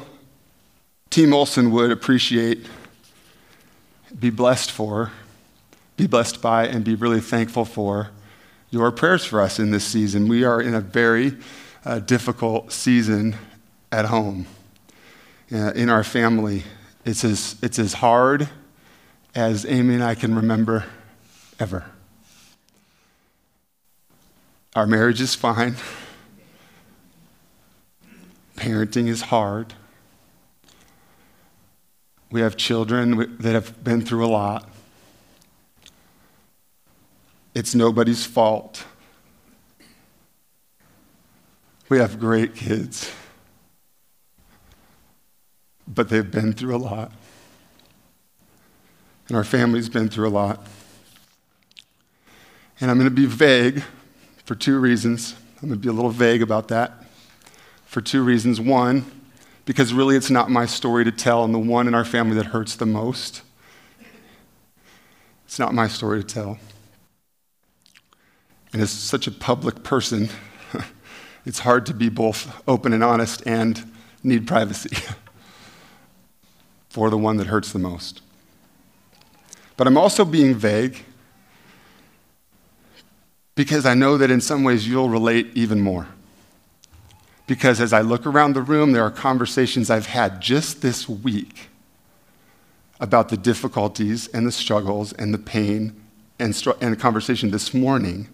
Team 1.09 1.33
Olson 1.33 1.71
would 1.71 1.91
appreciate, 1.91 2.65
be 4.19 4.31
blessed 4.31 4.71
for, 4.71 5.11
be 5.95 6.07
blessed 6.07 6.41
by, 6.41 6.65
and 6.65 6.83
be 6.83 6.95
really 6.95 7.21
thankful 7.21 7.65
for 7.65 8.09
your 8.71 8.91
prayers 8.91 9.23
for 9.23 9.39
us 9.39 9.59
in 9.59 9.69
this 9.69 9.85
season. 9.85 10.27
We 10.27 10.43
are 10.43 10.59
in 10.59 10.73
a 10.73 10.81
very 10.81 11.37
uh, 11.85 11.99
difficult 11.99 12.71
season 12.71 13.35
at 13.91 14.05
home, 14.05 14.47
uh, 15.51 15.73
in 15.73 15.89
our 15.89 16.03
family. 16.03 16.63
It's 17.05 17.23
as, 17.23 17.57
it's 17.61 17.77
as 17.77 17.93
hard 17.93 18.49
as 19.35 19.65
Amy 19.65 19.95
and 19.95 20.03
I 20.03 20.15
can 20.15 20.35
remember 20.35 20.85
ever. 21.59 21.85
Our 24.75 24.85
marriage 24.85 25.21
is 25.21 25.35
fine. 25.35 25.75
Parenting 28.55 29.07
is 29.07 29.23
hard. 29.23 29.73
We 32.31 32.41
have 32.41 32.57
children 32.57 33.37
that 33.39 33.53
have 33.53 33.83
been 33.83 34.01
through 34.01 34.25
a 34.25 34.27
lot. 34.27 34.69
It's 37.53 37.75
nobody's 37.75 38.25
fault. 38.25 38.85
We 41.89 41.99
have 41.99 42.19
great 42.19 42.55
kids, 42.55 43.11
but 45.87 46.09
they've 46.09 46.31
been 46.31 46.53
through 46.53 46.75
a 46.75 46.77
lot. 46.77 47.11
And 49.27 49.37
our 49.37 49.43
family's 49.43 49.89
been 49.89 50.09
through 50.09 50.27
a 50.27 50.29
lot. 50.29 50.65
And 52.79 52.91
I'm 52.91 52.97
going 52.97 53.09
to 53.09 53.15
be 53.15 53.25
vague 53.25 53.83
for 54.45 54.55
two 54.55 54.79
reasons. 54.79 55.35
I'm 55.61 55.69
going 55.69 55.79
to 55.79 55.83
be 55.83 55.89
a 55.89 55.93
little 55.93 56.11
vague 56.11 56.41
about 56.41 56.67
that 56.67 57.05
for 57.85 58.01
two 58.01 58.23
reasons. 58.23 58.59
One, 58.59 59.05
because 59.65 59.93
really 59.93 60.15
it's 60.15 60.29
not 60.29 60.49
my 60.49 60.65
story 60.65 61.03
to 61.05 61.11
tell, 61.11 61.43
and 61.43 61.53
the 61.53 61.59
one 61.59 61.87
in 61.87 61.95
our 61.95 62.03
family 62.03 62.35
that 62.35 62.47
hurts 62.47 62.75
the 62.75 62.85
most. 62.85 63.43
It's 65.45 65.59
not 65.59 65.73
my 65.73 65.87
story 65.87 66.21
to 66.21 66.27
tell. 66.27 66.57
And 68.73 68.81
as 68.81 68.89
such 68.89 69.27
a 69.27 69.31
public 69.31 69.83
person, 69.83 70.29
it's 71.45 71.59
hard 71.59 71.85
to 71.85 71.93
be 71.93 72.09
both 72.09 72.61
open 72.67 72.91
and 72.91 73.03
honest 73.03 73.43
and 73.45 73.91
need 74.23 74.47
privacy 74.47 74.97
for 76.89 77.09
the 77.09 77.17
one 77.17 77.37
that 77.37 77.47
hurts 77.47 77.71
the 77.71 77.79
most. 77.79 78.21
But 79.77 79.87
I'm 79.87 79.97
also 79.97 80.23
being 80.25 80.55
vague 80.55 81.03
because 83.55 83.85
I 83.85 83.93
know 83.93 84.17
that 84.17 84.31
in 84.31 84.41
some 84.41 84.63
ways 84.63 84.87
you'll 84.87 85.09
relate 85.09 85.47
even 85.55 85.79
more. 85.79 86.07
Because 87.45 87.81
as 87.81 87.93
I 87.93 88.01
look 88.01 88.25
around 88.25 88.53
the 88.53 88.61
room, 88.61 88.93
there 88.93 89.03
are 89.03 89.11
conversations 89.11 89.89
I've 89.89 90.05
had 90.05 90.41
just 90.41 90.81
this 90.81 91.09
week 91.09 91.69
about 92.99 93.29
the 93.29 93.37
difficulties 93.37 94.27
and 94.29 94.47
the 94.47 94.51
struggles 94.51 95.11
and 95.13 95.33
the 95.33 95.37
pain, 95.37 95.93
and, 96.39 96.55
str- 96.55 96.71
and 96.79 96.93
a 96.93 96.95
conversation 96.95 97.51
this 97.51 97.73
morning 97.73 98.29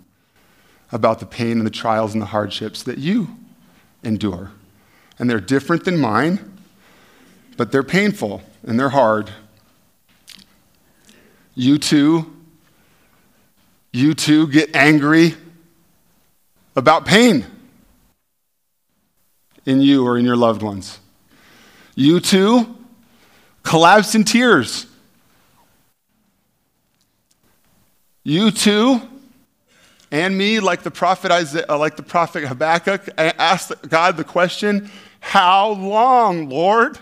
about 0.91 1.19
the 1.19 1.25
pain 1.25 1.57
and 1.57 1.65
the 1.65 1.71
trials 1.71 2.13
and 2.13 2.21
the 2.21 2.27
hardships 2.27 2.83
that 2.83 2.97
you 2.97 3.35
endure. 4.03 4.51
And 5.17 5.29
they're 5.29 5.39
different 5.39 5.85
than 5.85 5.97
mine, 5.97 6.59
but 7.57 7.71
they're 7.71 7.83
painful 7.83 8.41
and 8.63 8.79
they're 8.79 8.89
hard. 8.89 9.31
You 11.59 11.77
too, 11.77 12.25
you 13.91 14.13
too 14.13 14.47
get 14.47 14.73
angry 14.73 15.35
about 16.73 17.05
pain 17.05 17.45
in 19.65 19.81
you 19.81 20.07
or 20.07 20.17
in 20.17 20.23
your 20.23 20.37
loved 20.37 20.61
ones. 20.61 21.01
You 21.95 22.21
too 22.21 22.77
collapse 23.61 24.15
in 24.15 24.23
tears. 24.23 24.85
You 28.23 28.51
too 28.51 29.01
and 30.11 30.37
me, 30.37 30.61
like 30.61 30.83
the 30.83 30.91
prophet 30.91 31.29
Isaiah, 31.29 31.65
uh, 31.67 31.77
like 31.77 31.97
the 31.97 32.03
prophet 32.03 32.45
Habakkuk, 32.45 33.09
asked 33.17 33.73
God 33.89 34.15
the 34.15 34.23
question, 34.23 34.89
"How 35.19 35.71
long, 35.71 36.47
Lord?" 36.47 36.99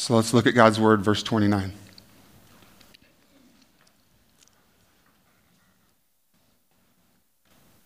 So 0.00 0.16
let's 0.16 0.32
look 0.32 0.46
at 0.46 0.54
God's 0.54 0.80
word, 0.80 1.02
verse 1.02 1.22
29. 1.22 1.74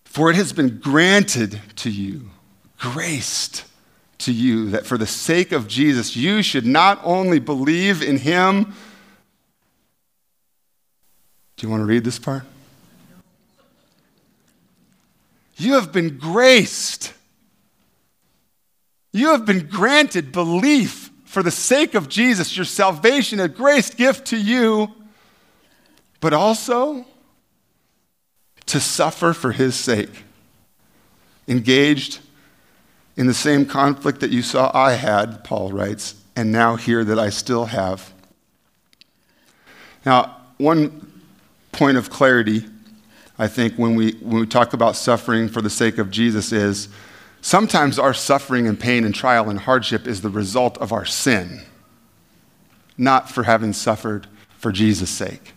For 0.05 0.31
it 0.31 0.37
has 0.37 0.53
been 0.53 0.79
granted 0.79 1.61
to 1.74 1.90
you, 1.90 2.31
graced 2.79 3.64
to 4.18 4.33
you 4.33 4.70
that 4.70 4.87
for 4.87 4.96
the 4.96 5.09
sake 5.09 5.50
of 5.50 5.66
Jesus, 5.66 6.14
you 6.14 6.40
should 6.40 6.64
not 6.64 7.00
only 7.03 7.40
believe 7.40 8.00
in 8.00 8.18
him. 8.18 8.72
Do 11.57 11.66
you 11.66 11.68
want 11.68 11.81
to 11.81 11.87
read 11.87 12.05
this 12.05 12.20
part? 12.20 12.44
You 15.57 15.72
have 15.74 15.90
been 15.90 16.16
graced. 16.16 17.12
You 19.11 19.33
have 19.33 19.44
been 19.44 19.66
granted 19.66 20.31
belief 20.31 21.04
for 21.35 21.42
the 21.42 21.51
sake 21.51 21.97
of 21.97 22.09
Jesus, 22.09 22.57
your 22.57 22.64
salvation, 22.64 23.40
a 23.40 23.49
grace 23.49 23.90
gift 23.90 24.29
to 24.29 24.37
you, 24.37 24.88
but 26.20 26.33
also 26.33 27.05
to 28.66 28.79
suffer 28.79 29.33
for 29.33 29.51
his 29.51 29.75
sake. 29.75 30.23
Engaged 31.49 32.20
in 33.16 33.27
the 33.27 33.35
same 33.35 33.66
conflict 33.66 34.20
that 34.20 34.31
you 34.31 34.42
saw 34.42 34.70
I 34.73 34.92
had, 34.92 35.42
Paul 35.42 35.73
writes, 35.73 36.14
and 36.37 36.53
now 36.53 36.77
hear 36.77 37.03
that 37.03 37.18
I 37.18 37.31
still 37.31 37.64
have. 37.64 38.12
Now, 40.07 40.37
one 40.59 41.25
point 41.73 41.97
of 41.97 42.11
clarity, 42.11 42.64
I 43.40 43.49
think, 43.49 43.75
when 43.75 43.97
we, 43.97 44.12
when 44.20 44.38
we 44.38 44.47
talk 44.47 44.73
about 44.73 44.94
suffering 44.94 45.49
for 45.49 45.61
the 45.61 45.68
sake 45.68 45.99
of 45.99 46.12
Jesus 46.12 46.53
is 46.53 46.88
sometimes 47.44 47.98
our 47.98 48.14
suffering 48.14 48.66
and 48.66 48.80
pain 48.80 49.04
and 49.04 49.14
trial 49.14 49.50
and 49.50 49.61
hardship 49.61 50.07
is 50.07 50.22
the 50.22 50.30
result 50.30 50.78
of 50.78 50.92
our 50.92 51.04
sin, 51.04 51.61
not 52.96 53.30
for 53.30 53.42
having 53.42 53.74
suffered 53.74 54.26
for 54.57 54.72
Jesus' 54.72 55.11
sake. 55.11 55.52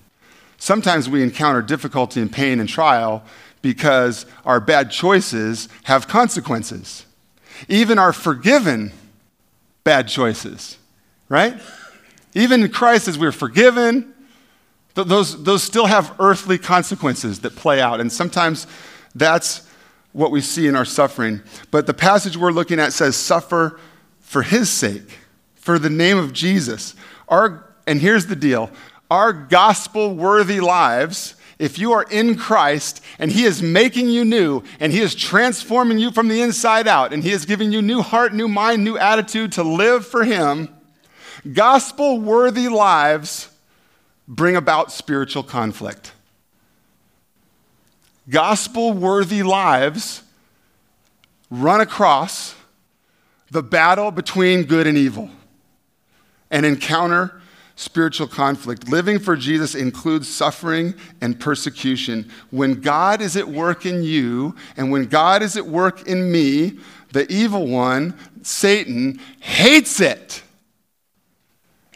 Sometimes 0.57 1.07
we 1.07 1.23
encounter 1.23 1.61
difficulty 1.61 2.19
and 2.19 2.29
pain 2.29 2.59
and 2.59 2.67
trial 2.67 3.23
because 3.61 4.25
our 4.45 4.59
bad 4.59 4.91
choices 4.91 5.69
have 5.83 6.07
consequences 6.07 7.05
even 7.67 7.97
our 7.97 8.13
forgiven 8.13 8.91
bad 9.83 10.07
choices, 10.07 10.77
right? 11.29 11.59
Even 12.33 12.63
in 12.63 12.71
Christ, 12.71 13.07
as 13.07 13.17
we're 13.17 13.31
forgiven, 13.31 14.13
those, 14.93 15.43
those 15.43 15.63
still 15.63 15.87
have 15.87 16.15
earthly 16.19 16.57
consequences 16.57 17.39
that 17.39 17.55
play 17.55 17.81
out. 17.81 17.99
And 17.99 18.11
sometimes 18.11 18.67
that's 19.15 19.66
what 20.17 20.31
we 20.31 20.41
see 20.41 20.65
in 20.65 20.75
our 20.75 20.83
suffering. 20.83 21.43
But 21.69 21.85
the 21.85 21.93
passage 21.93 22.35
we're 22.35 22.51
looking 22.51 22.79
at 22.79 22.91
says, 22.91 23.15
suffer 23.15 23.79
for 24.19 24.41
his 24.41 24.67
sake, 24.67 25.19
for 25.53 25.77
the 25.77 25.91
name 25.91 26.17
of 26.17 26.33
Jesus. 26.33 26.95
Our, 27.29 27.63
and 27.85 28.01
here's 28.01 28.25
the 28.25 28.35
deal 28.35 28.71
our 29.11 29.31
gospel 29.31 30.15
worthy 30.15 30.59
lives 30.59 31.35
if 31.59 31.77
you 31.77 31.91
are 31.93 32.03
in 32.09 32.35
Christ 32.35 33.03
and 33.19 33.31
He 33.31 33.45
is 33.45 33.61
making 33.61 34.09
you 34.09 34.25
new 34.25 34.63
and 34.79 34.91
He 34.91 35.01
is 35.01 35.13
transforming 35.13 35.99
you 35.99 36.11
from 36.11 36.29
the 36.29 36.41
inside 36.41 36.87
out 36.87 37.13
and 37.13 37.23
He 37.23 37.31
is 37.31 37.45
giving 37.45 37.71
you 37.71 37.83
new 37.83 38.01
heart, 38.01 38.33
new 38.33 38.47
mind, 38.47 38.83
new 38.83 38.97
attitude 38.97 39.51
to 39.53 39.63
live 39.63 40.05
for 40.05 40.23
Him, 40.23 40.67
gospel 41.53 42.19
worthy 42.19 42.69
lives 42.69 43.49
bring 44.27 44.55
about 44.55 44.91
spiritual 44.91 45.43
conflict. 45.43 46.11
Gospel 48.29 48.93
worthy 48.93 49.43
lives 49.43 50.23
run 51.49 51.79
across 51.79 52.55
the 53.51 53.63
battle 53.63 54.11
between 54.11 54.63
good 54.63 54.85
and 54.85 54.97
evil 54.97 55.29
and 56.51 56.65
encounter 56.65 57.41
spiritual 57.77 58.27
conflict. 58.27 58.89
Living 58.89 59.19
for 59.19 59.35
Jesus 59.35 59.75
includes 59.75 60.27
suffering 60.27 60.93
and 61.21 61.39
persecution. 61.39 62.29
When 62.49 62.81
God 62.81 63.21
is 63.21 63.37
at 63.37 63.47
work 63.47 63.85
in 63.85 64.03
you 64.03 64.55
and 64.75 64.91
when 64.91 65.05
God 65.05 65.41
is 65.41 65.55
at 65.55 65.65
work 65.65 66.07
in 66.07 66.31
me, 66.31 66.79
the 67.13 67.31
evil 67.31 67.67
one, 67.67 68.17
Satan, 68.41 69.19
hates 69.39 70.01
it. 70.01 70.41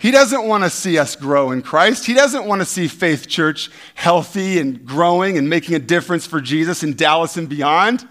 He 0.01 0.09
doesn't 0.09 0.47
want 0.47 0.63
to 0.63 0.69
see 0.71 0.97
us 0.97 1.15
grow 1.15 1.51
in 1.51 1.61
Christ. 1.61 2.07
He 2.07 2.15
doesn't 2.15 2.47
want 2.47 2.59
to 2.59 2.65
see 2.65 2.87
Faith 2.87 3.27
Church 3.27 3.69
healthy 3.93 4.57
and 4.57 4.83
growing 4.83 5.37
and 5.37 5.47
making 5.47 5.75
a 5.75 5.79
difference 5.79 6.25
for 6.25 6.41
Jesus 6.41 6.81
in 6.81 6.95
Dallas 6.95 7.37
and 7.37 7.47
beyond. 7.47 8.07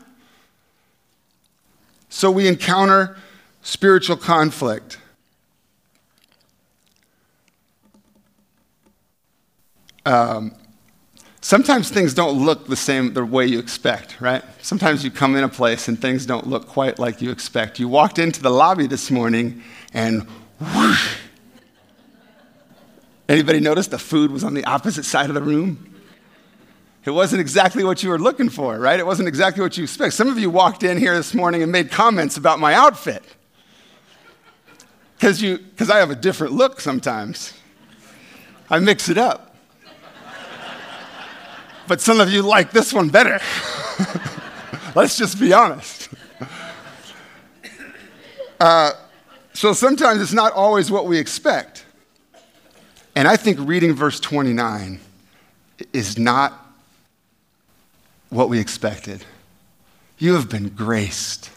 So 2.09 2.31
we 2.31 2.47
encounter 2.47 3.17
spiritual 3.63 4.17
conflict. 4.17 4.99
Um, 10.07 10.55
sometimes 11.41 11.91
things 11.91 12.15
don't 12.15 12.39
look 12.39 12.69
the 12.69 12.77
same 12.77 13.15
the 13.15 13.25
way 13.25 13.47
you 13.47 13.59
expect, 13.59 14.21
right? 14.21 14.45
Sometimes 14.63 15.03
you 15.03 15.11
come 15.11 15.35
in 15.35 15.43
a 15.43 15.49
place 15.49 15.89
and 15.89 16.01
things 16.01 16.25
don't 16.25 16.47
look 16.47 16.69
quite 16.69 17.01
like 17.01 17.21
you 17.21 17.33
expect. 17.33 17.81
You 17.81 17.89
walked 17.89 18.21
into 18.21 18.41
the 18.41 18.51
lobby 18.51 18.87
this 18.87 19.11
morning 19.11 19.65
and 19.93 20.23
whoosh, 20.61 21.17
Anybody 23.31 23.61
notice 23.61 23.87
the 23.87 23.97
food 23.97 24.33
was 24.33 24.43
on 24.43 24.55
the 24.55 24.65
opposite 24.65 25.05
side 25.05 25.31
of 25.31 25.37
the 25.37 25.41
room? 25.41 25.95
It 27.05 27.13
wasn't 27.13 27.41
exactly 27.41 27.85
what 27.85 28.03
you 28.03 28.09
were 28.09 28.19
looking 28.19 28.49
for, 28.49 28.77
right? 28.77 28.99
It 28.99 29.07
wasn't 29.07 29.29
exactly 29.29 29.63
what 29.63 29.77
you 29.77 29.85
expect. 29.85 30.15
Some 30.15 30.27
of 30.27 30.37
you 30.37 30.51
walked 30.51 30.83
in 30.83 30.99
here 30.99 31.15
this 31.15 31.33
morning 31.33 31.63
and 31.63 31.71
made 31.71 31.93
comments 31.93 32.37
about 32.37 32.59
my 32.59 32.75
outfit. 32.75 33.23
Because 35.15 35.41
you 35.41 35.59
because 35.59 35.91
I 35.91 35.99
have 35.99 36.11
a 36.11 36.17
different 36.17 36.55
look 36.55 36.81
sometimes. 36.81 37.55
I 38.69 38.81
mix 38.81 39.09
it 39.09 39.17
up. 39.17 39.55
But 41.87 42.01
some 42.01 42.19
of 42.19 42.33
you 42.33 42.43
like 42.43 42.73
this 42.73 42.93
one 42.93 43.11
better. 43.11 43.39
Let's 44.97 45.17
just 45.17 45.39
be 45.39 45.53
honest. 45.53 46.09
Uh, 48.59 48.91
so 49.53 49.73
sometimes 49.73 50.21
it's 50.21 50.33
not 50.33 50.53
always 50.53 50.91
what 50.91 51.07
we 51.07 51.17
expect. 51.17 51.80
And 53.21 53.29
I 53.29 53.37
think 53.37 53.59
reading 53.61 53.93
verse 53.93 54.19
29 54.19 54.99
is 55.93 56.19
not 56.19 56.55
what 58.31 58.49
we 58.49 58.59
expected. 58.59 59.27
You 60.17 60.37
have 60.37 60.49
been 60.49 60.71
graced. 60.71 61.51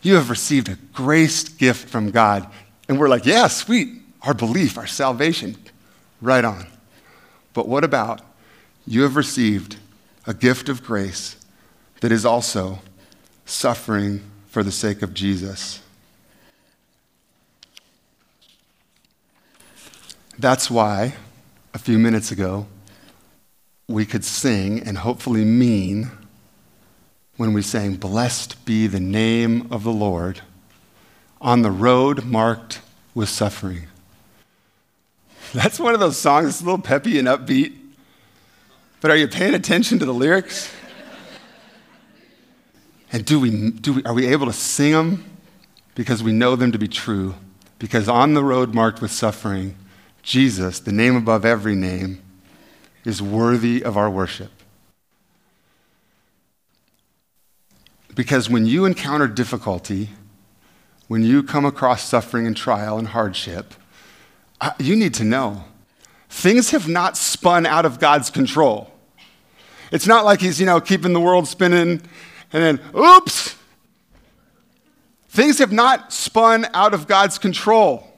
You 0.00 0.14
have 0.14 0.30
received 0.30 0.68
a 0.68 0.76
graced 0.92 1.58
gift 1.58 1.88
from 1.88 2.12
God. 2.12 2.48
And 2.88 3.00
we're 3.00 3.08
like, 3.08 3.26
yeah, 3.26 3.48
sweet. 3.48 4.00
Our 4.22 4.32
belief, 4.32 4.78
our 4.78 4.86
salvation, 4.86 5.56
right 6.22 6.44
on. 6.44 6.68
But 7.52 7.66
what 7.66 7.82
about 7.82 8.20
you 8.86 9.02
have 9.02 9.16
received 9.16 9.78
a 10.24 10.34
gift 10.34 10.68
of 10.68 10.84
grace 10.84 11.34
that 12.00 12.12
is 12.12 12.24
also 12.24 12.78
suffering 13.44 14.22
for 14.50 14.62
the 14.62 14.70
sake 14.70 15.02
of 15.02 15.14
Jesus? 15.14 15.80
That's 20.38 20.70
why, 20.70 21.14
a 21.72 21.78
few 21.78 21.98
minutes 21.98 22.32
ago, 22.32 22.66
we 23.88 24.04
could 24.04 24.24
sing 24.24 24.80
and 24.80 24.98
hopefully 24.98 25.44
mean 25.44 26.10
when 27.36 27.52
we 27.52 27.62
sang, 27.62 27.94
Blessed 27.96 28.64
be 28.64 28.86
the 28.86 29.00
name 29.00 29.68
of 29.70 29.84
the 29.84 29.92
Lord, 29.92 30.40
on 31.40 31.62
the 31.62 31.70
road 31.70 32.24
marked 32.24 32.80
with 33.14 33.28
suffering. 33.28 33.86
That's 35.52 35.78
one 35.78 35.94
of 35.94 36.00
those 36.00 36.16
songs 36.16 36.46
that's 36.46 36.60
a 36.60 36.64
little 36.64 36.80
peppy 36.80 37.18
and 37.18 37.28
upbeat. 37.28 37.76
But 39.00 39.10
are 39.10 39.16
you 39.16 39.28
paying 39.28 39.54
attention 39.54 39.98
to 40.00 40.04
the 40.04 40.14
lyrics? 40.14 40.72
And 43.12 43.24
do 43.24 43.38
we, 43.38 43.70
do 43.70 43.94
we, 43.94 44.04
are 44.04 44.14
we 44.14 44.26
able 44.26 44.46
to 44.46 44.52
sing 44.52 44.92
them 44.92 45.24
because 45.94 46.22
we 46.22 46.32
know 46.32 46.56
them 46.56 46.72
to 46.72 46.78
be 46.78 46.88
true? 46.88 47.34
Because 47.78 48.08
on 48.08 48.34
the 48.34 48.42
road 48.42 48.74
marked 48.74 49.00
with 49.00 49.12
suffering, 49.12 49.76
Jesus, 50.24 50.80
the 50.80 50.92
name 50.92 51.16
above 51.16 51.44
every 51.44 51.74
name, 51.74 52.22
is 53.04 53.20
worthy 53.20 53.84
of 53.84 53.96
our 53.96 54.10
worship. 54.10 54.50
Because 58.14 58.48
when 58.48 58.66
you 58.66 58.84
encounter 58.84 59.28
difficulty, 59.28 60.10
when 61.08 61.22
you 61.22 61.42
come 61.42 61.64
across 61.64 62.02
suffering 62.02 62.46
and 62.46 62.56
trial 62.56 62.98
and 62.98 63.08
hardship, 63.08 63.74
uh, 64.60 64.70
you 64.78 64.96
need 64.96 65.12
to 65.14 65.24
know 65.24 65.64
things 66.30 66.70
have 66.70 66.88
not 66.88 67.16
spun 67.16 67.66
out 67.66 67.84
of 67.84 68.00
God's 68.00 68.30
control. 68.30 68.90
It's 69.92 70.06
not 70.06 70.24
like 70.24 70.40
He's, 70.40 70.58
you 70.58 70.66
know, 70.66 70.80
keeping 70.80 71.12
the 71.12 71.20
world 71.20 71.46
spinning 71.46 72.00
and 72.54 72.62
then, 72.62 72.80
oops! 72.96 73.56
Things 75.28 75.58
have 75.58 75.72
not 75.72 76.12
spun 76.12 76.66
out 76.72 76.94
of 76.94 77.08
God's 77.08 77.36
control. 77.36 78.13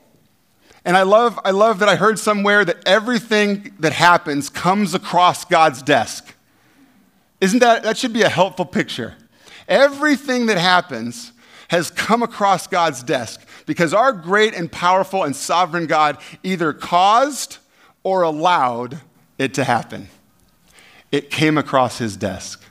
And 0.86 0.96
I 0.96 1.02
love, 1.02 1.38
I 1.44 1.50
love 1.50 1.80
that 1.80 1.88
I 1.88 1.96
heard 1.96 2.16
somewhere 2.16 2.64
that 2.64 2.78
everything 2.86 3.74
that 3.80 3.92
happens 3.92 4.48
comes 4.48 4.94
across 4.94 5.44
God's 5.44 5.82
desk. 5.82 6.32
Isn't 7.40 7.58
that, 7.58 7.82
that 7.82 7.98
should 7.98 8.12
be 8.12 8.22
a 8.22 8.28
helpful 8.28 8.64
picture. 8.64 9.16
Everything 9.66 10.46
that 10.46 10.58
happens 10.58 11.32
has 11.68 11.90
come 11.90 12.22
across 12.22 12.68
God's 12.68 13.02
desk 13.02 13.44
because 13.66 13.92
our 13.92 14.12
great 14.12 14.54
and 14.54 14.70
powerful 14.70 15.24
and 15.24 15.34
sovereign 15.34 15.88
God 15.88 16.18
either 16.44 16.72
caused 16.72 17.58
or 18.04 18.22
allowed 18.22 19.00
it 19.38 19.54
to 19.54 19.64
happen. 19.64 20.08
It 21.10 21.30
came 21.32 21.58
across 21.58 21.98
his 21.98 22.16
desk. 22.16 22.62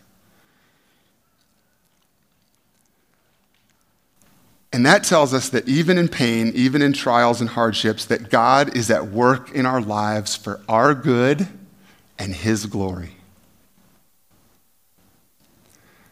And 4.75 4.85
that 4.85 5.05
tells 5.05 5.33
us 5.33 5.47
that 5.51 5.69
even 5.69 5.97
in 5.97 6.09
pain, 6.09 6.51
even 6.53 6.81
in 6.81 6.91
trials 6.91 7.39
and 7.39 7.49
hardships, 7.49 8.03
that 8.07 8.29
God 8.29 8.75
is 8.75 8.91
at 8.91 9.07
work 9.07 9.49
in 9.53 9.65
our 9.65 9.79
lives 9.79 10.35
for 10.35 10.59
our 10.67 10.93
good 10.93 11.47
and 12.19 12.35
His 12.35 12.65
glory. 12.65 13.11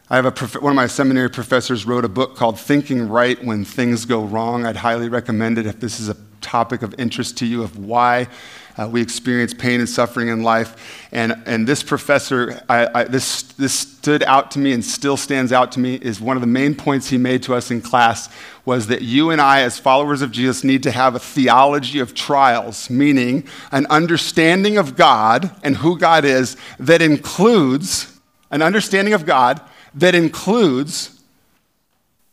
I 0.08 0.16
have 0.16 0.24
a 0.24 0.32
prof- 0.32 0.62
one 0.62 0.72
of 0.72 0.76
my 0.76 0.86
seminary 0.86 1.28
professors 1.28 1.84
wrote 1.84 2.06
a 2.06 2.08
book 2.08 2.36
called 2.36 2.58
Thinking 2.58 3.06
Right 3.10 3.44
When 3.44 3.66
Things 3.66 4.06
Go 4.06 4.24
Wrong. 4.24 4.64
I'd 4.64 4.76
highly 4.76 5.10
recommend 5.10 5.58
it 5.58 5.66
if 5.66 5.78
this 5.78 6.00
is 6.00 6.08
a 6.08 6.16
topic 6.40 6.80
of 6.80 6.94
interest 6.98 7.36
to 7.38 7.46
you 7.46 7.62
of 7.62 7.76
why 7.76 8.28
uh, 8.76 8.88
we 8.90 9.00
experience 9.00 9.54
pain 9.54 9.80
and 9.80 9.88
suffering 9.88 10.28
in 10.28 10.42
life. 10.42 11.08
And, 11.12 11.42
and 11.46 11.66
this 11.66 11.82
professor, 11.82 12.62
I, 12.68 13.00
I, 13.00 13.04
this, 13.04 13.42
this 13.42 13.72
stood 13.72 14.22
out 14.24 14.50
to 14.52 14.58
me 14.58 14.72
and 14.72 14.84
still 14.84 15.16
stands 15.16 15.52
out 15.52 15.72
to 15.72 15.80
me, 15.80 15.94
is 15.94 16.20
one 16.20 16.36
of 16.36 16.40
the 16.40 16.46
main 16.48 16.74
points 16.74 17.08
he 17.08 17.18
made 17.18 17.42
to 17.44 17.54
us 17.54 17.70
in 17.70 17.80
class 17.80 18.28
was 18.64 18.86
that 18.88 19.02
you 19.02 19.30
and 19.30 19.40
I, 19.40 19.60
as 19.60 19.78
followers 19.78 20.22
of 20.22 20.32
Jesus, 20.32 20.64
need 20.64 20.82
to 20.84 20.90
have 20.90 21.14
a 21.14 21.18
theology 21.18 22.00
of 22.00 22.14
trials, 22.14 22.88
meaning 22.88 23.46
an 23.70 23.86
understanding 23.90 24.78
of 24.78 24.96
God 24.96 25.54
and 25.62 25.76
who 25.76 25.98
God 25.98 26.24
is 26.24 26.56
that 26.78 27.02
includes 27.02 28.18
an 28.50 28.62
understanding 28.62 29.14
of 29.14 29.26
God 29.26 29.60
that 29.94 30.14
includes 30.14 31.20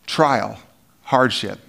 trial, 0.08 0.58
hardship 1.04 1.60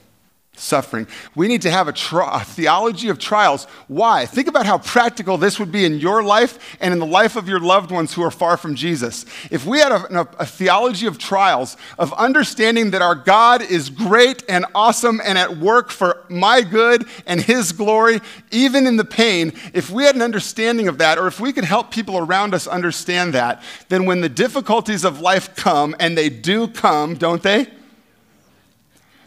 suffering. 0.63 1.07
We 1.35 1.49
need 1.49 1.63
to 1.63 1.71
have 1.71 1.89
a, 1.89 1.95
a, 2.13 2.45
theology 2.45 3.09
of 3.09 3.19
trials. 3.19 3.65
Why? 3.89 4.27
Think 4.27 4.49
about 4.49 4.65
how 4.65 4.79
practical 4.79 5.37
this 5.37 5.59
would 5.59 5.73
be 5.73 5.85
in 5.85 5.99
your 5.99 6.23
life 6.23 6.77
and 6.81 6.93
in 6.93 7.01
the 7.01 7.07
life 7.07 7.37
of 7.37 7.49
your 7.49 7.61
loved 7.61 7.91
ones 7.91 8.15
who 8.15 8.23
are 8.23 8.31
far 8.31 8.57
from 8.57 8.75
Jesus. 8.75 9.27
If 9.51 9.67
we 9.67 9.81
had 9.81 9.93
a, 9.93 10.29
a 10.39 10.47
theology 10.47 11.07
of 11.07 11.19
trials, 11.19 11.77
of 11.99 12.13
understanding 12.15 12.93
that 12.93 13.03
our 13.03 13.15
God 13.15 13.63
is 13.63 13.91
great 13.91 14.45
and 14.49 14.65
awesome 14.75 15.21
and 15.25 15.37
at 15.37 15.57
work 15.57 15.91
for 15.91 16.25
my 16.29 16.63
good 16.63 17.05
and 17.27 17.41
His 17.41 17.73
glory, 17.73 18.21
even 18.51 18.87
in 18.87 18.97
the 18.97 19.05
pain, 19.05 19.53
if 19.75 19.91
we 19.91 20.05
had 20.05 20.15
an 20.15 20.23
understanding 20.23 20.89
of 20.89 20.99
that, 20.99 21.19
or 21.19 21.27
if 21.27 21.41
we 21.41 21.53
could 21.53 21.65
help 21.65 21.91
people 21.91 22.19
around 22.19 22.55
us 22.55 22.67
understand 22.67 23.35
that, 23.35 23.63
then 23.89 24.07
when 24.07 24.21
the 24.21 24.29
difficulties 24.29 25.05
of 25.05 25.21
life 25.21 25.55
come, 25.57 25.95
and 25.99 26.17
they 26.17 26.29
do 26.29 26.69
come, 26.69 27.15
don't 27.15 27.43
they? 27.43 27.67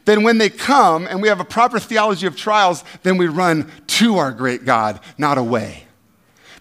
Then 0.06 0.22
when 0.22 0.38
they 0.38 0.50
come 0.50 1.08
and 1.08 1.22
we 1.22 1.28
have 1.28 1.40
a 1.40 1.46
proper 1.46 1.80
theology 1.80 2.28
of 2.28 2.38
trials, 2.38 2.84
then 3.04 3.18
we 3.18 3.28
run 3.28 3.70
to 3.88 4.18
our 4.18 4.32
great 4.32 4.64
God, 4.64 5.00
not 5.18 5.38
away. 5.38 5.84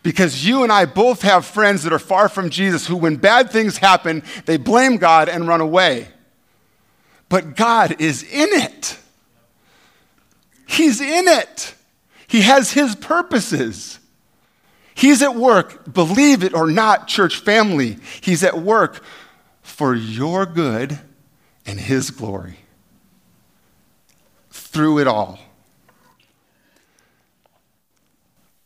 Because 0.02 0.46
you 0.46 0.62
and 0.62 0.72
I 0.72 0.86
both 0.86 1.22
have 1.22 1.46
friends 1.46 1.82
that 1.84 1.92
are 1.92 1.98
far 1.98 2.28
from 2.28 2.50
Jesus 2.50 2.86
who, 2.86 2.96
when 2.96 3.16
bad 3.16 3.50
things 3.50 3.78
happen, 3.78 4.22
they 4.46 4.56
blame 4.56 4.96
God 4.96 5.28
and 5.28 5.46
run 5.46 5.60
away. 5.60 6.08
But 7.28 7.56
God 7.56 8.00
is 8.00 8.22
in 8.22 8.48
it. 8.50 8.98
He's 10.66 11.00
in 11.00 11.28
it. 11.28 11.74
He 12.26 12.42
has 12.42 12.72
His 12.72 12.96
purposes. 12.96 13.98
He's 14.94 15.22
at 15.22 15.34
work, 15.34 15.92
believe 15.92 16.44
it 16.44 16.54
or 16.54 16.70
not, 16.70 17.08
church 17.08 17.36
family. 17.36 17.98
He's 18.20 18.44
at 18.44 18.58
work 18.58 19.02
for 19.62 19.94
your 19.94 20.46
good 20.46 20.98
and 21.66 21.80
His 21.80 22.10
glory 22.10 22.58
through 24.74 24.98
it 24.98 25.06
all. 25.06 25.38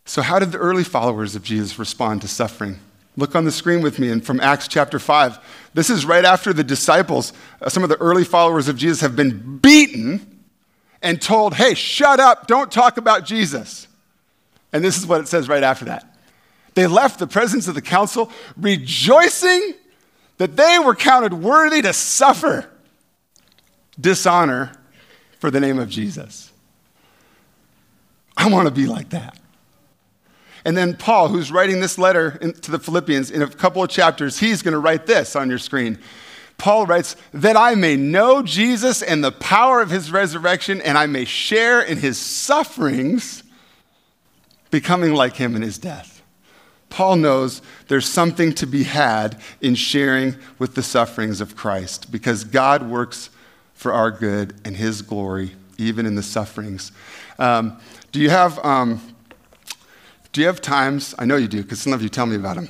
So, 0.07 0.23
how 0.23 0.38
did 0.38 0.53
the 0.53 0.59
early 0.59 0.85
followers 0.85 1.37
of 1.37 1.42
Jesus 1.42 1.79
respond 1.79 2.23
to 2.23 2.29
suffering? 2.29 2.81
Look 3.16 3.37
on 3.37 3.44
the 3.44 3.53
screen 3.53 3.83
with 3.83 3.99
me 3.99 4.11
and 4.11 4.25
from 4.25 4.40
Acts 4.40 4.68
chapter 4.68 4.99
5. 4.99 5.38
This 5.75 5.90
is 5.90 6.07
right 6.07 6.25
after 6.25 6.53
the 6.53 6.64
disciples, 6.64 7.35
uh, 7.61 7.68
some 7.68 7.83
of 7.83 7.90
the 7.90 7.99
early 7.99 8.25
followers 8.25 8.68
of 8.68 8.77
Jesus, 8.77 9.03
have 9.03 9.16
been 9.16 9.59
beaten 9.59 10.40
and 11.03 11.21
told, 11.21 11.55
hey, 11.55 11.75
shut 11.75 12.21
up, 12.21 12.47
don't 12.47 12.73
talk 12.73 12.97
about 12.97 13.27
Jesus. 13.27 13.87
And 14.73 14.83
this 14.83 14.97
is 14.97 15.07
what 15.07 15.21
it 15.21 15.29
says 15.29 15.49
right 15.49 15.62
after 15.62 15.85
that. 15.87 16.16
They 16.75 16.87
left 16.87 17.18
the 17.18 17.27
presence 17.27 17.68
of 17.68 17.75
the 17.75 17.83
council 17.83 18.31
rejoicing 18.57 19.75
that 20.38 20.57
they 20.57 20.79
were 20.79 20.94
counted 20.94 21.35
worthy 21.35 21.83
to 21.83 21.92
suffer 21.92 22.71
dishonor 24.01 24.73
for 25.38 25.51
the 25.51 25.61
name 25.61 25.79
of 25.79 25.88
Jesus. 25.88 26.53
I 28.37 28.48
want 28.48 28.66
to 28.68 28.74
be 28.74 28.87
like 28.87 29.11
that. 29.11 29.38
And 30.64 30.77
then 30.77 30.96
Paul, 30.96 31.29
who's 31.29 31.51
writing 31.51 31.81
this 31.81 31.98
letter 31.98 32.33
to 32.33 32.70
the 32.70 32.79
Philippians 32.79 33.31
in 33.31 33.42
a 33.42 33.48
couple 33.48 33.83
of 33.83 33.90
chapters, 33.90 34.38
he's 34.38 34.62
going 34.62 34.72
to 34.72 34.79
write 34.79 35.07
this 35.07 35.35
on 35.37 35.48
your 35.48 35.59
screen. 35.59 35.98
Paul 36.59 36.87
writes, 36.87 37.16
that 37.33 37.57
I 37.57 37.77
may 37.77 37.96
know 37.96 38.42
Jesus 38.42 39.01
and 39.01 39.22
the 39.22 39.33
power 39.33 39.81
of 39.81 39.90
his 39.90 40.11
resurrection, 40.11 40.81
and 40.81 40.98
I 40.98 41.07
may 41.07 41.24
share 41.24 41.81
in 41.81 41.98
his 41.98 42.18
sufferings, 42.18 43.44
becoming 44.70 45.14
like 45.14 45.37
him 45.37 45.55
in 45.55 45.62
his 45.62 45.79
death. 45.79 46.22
Paul 46.90 47.16
knows 47.16 47.62
there's 47.87 48.09
something 48.09 48.53
to 48.55 48.66
be 48.66 48.85
had 48.85 49.40
in 49.61 49.74
sharing 49.74 50.37
with 50.59 50.74
the 50.74 50.83
sufferings 50.83 51.40
of 51.40 51.55
Christ 51.55 52.11
because 52.11 52.44
God 52.44 52.90
works 52.90 53.31
for 53.79 53.95
our 53.95 54.11
good 54.11 54.55
and 54.67 54.77
his 54.77 55.01
glory, 55.01 55.53
even 55.79 56.05
in 56.05 56.17
the 56.17 56.23
sufferings. 56.23 56.93
Um, 57.38 57.79
do 58.12 58.21
you 58.21 58.29
have. 58.29 58.62
Um, 58.64 59.01
do 60.33 60.43
you 60.43 60.47
have 60.47 60.61
times, 60.61 61.14
I 61.19 61.25
know 61.25 61.37
you 61.37 61.49
do, 61.49 61.62
because 61.62 61.81
some 61.81 61.93
of 61.95 62.03
you 62.03 62.09
tell 62.09 62.27
me 62.27 62.37
about 62.37 62.57
them. 62.57 62.69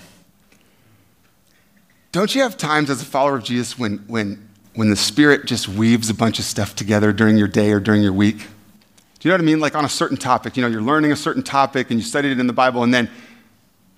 Don't 2.12 2.34
you 2.34 2.42
have 2.42 2.56
times 2.56 2.88
as 2.88 3.02
a 3.02 3.04
follower 3.04 3.36
of 3.36 3.44
Jesus 3.44 3.78
when, 3.78 3.98
when, 4.06 4.48
when 4.74 4.90
the 4.90 4.96
Spirit 4.96 5.44
just 5.44 5.68
weaves 5.68 6.08
a 6.08 6.14
bunch 6.14 6.38
of 6.38 6.44
stuff 6.44 6.76
together 6.76 7.12
during 7.12 7.36
your 7.36 7.48
day 7.48 7.72
or 7.72 7.80
during 7.80 8.00
your 8.00 8.12
week? 8.12 8.38
Do 8.38 9.28
you 9.28 9.30
know 9.30 9.34
what 9.34 9.40
I 9.40 9.44
mean? 9.44 9.60
Like 9.60 9.74
on 9.74 9.84
a 9.84 9.88
certain 9.88 10.16
topic, 10.16 10.56
you 10.56 10.62
know, 10.62 10.68
you're 10.68 10.80
learning 10.80 11.10
a 11.10 11.16
certain 11.16 11.42
topic 11.42 11.90
and 11.90 11.98
you 11.98 12.06
studied 12.06 12.30
it 12.30 12.38
in 12.38 12.46
the 12.46 12.52
Bible, 12.52 12.84
and 12.84 12.94
then, 12.94 13.10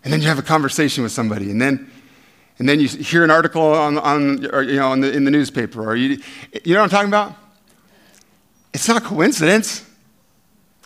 and 0.05 0.13
then 0.13 0.23
you 0.23 0.29
have 0.29 0.39
a 0.39 0.43
conversation 0.43 1.03
with 1.03 1.13
somebody, 1.13 1.51
and 1.51 1.61
then, 1.61 1.91
and 2.61 2.69
then 2.69 2.79
you 2.79 2.89
hear 2.89 3.25
an 3.25 3.31
article 3.31 3.63
on, 3.63 3.97
on 3.99 4.47
or, 4.55 4.63
you 4.63 4.77
know, 4.77 4.93
in 4.93 5.01
the, 5.01 5.11
in 5.11 5.25
the 5.25 5.31
newspaper, 5.31 5.83
or 5.83 5.97
you, 5.97 6.21
you 6.63 6.75
know 6.75 6.83
what 6.83 6.85
I'm 6.85 6.91
talking 6.91 7.09
about? 7.09 7.35
It's 8.75 8.87
not 8.87 8.99
a 8.99 9.01
coincidence. 9.01 9.83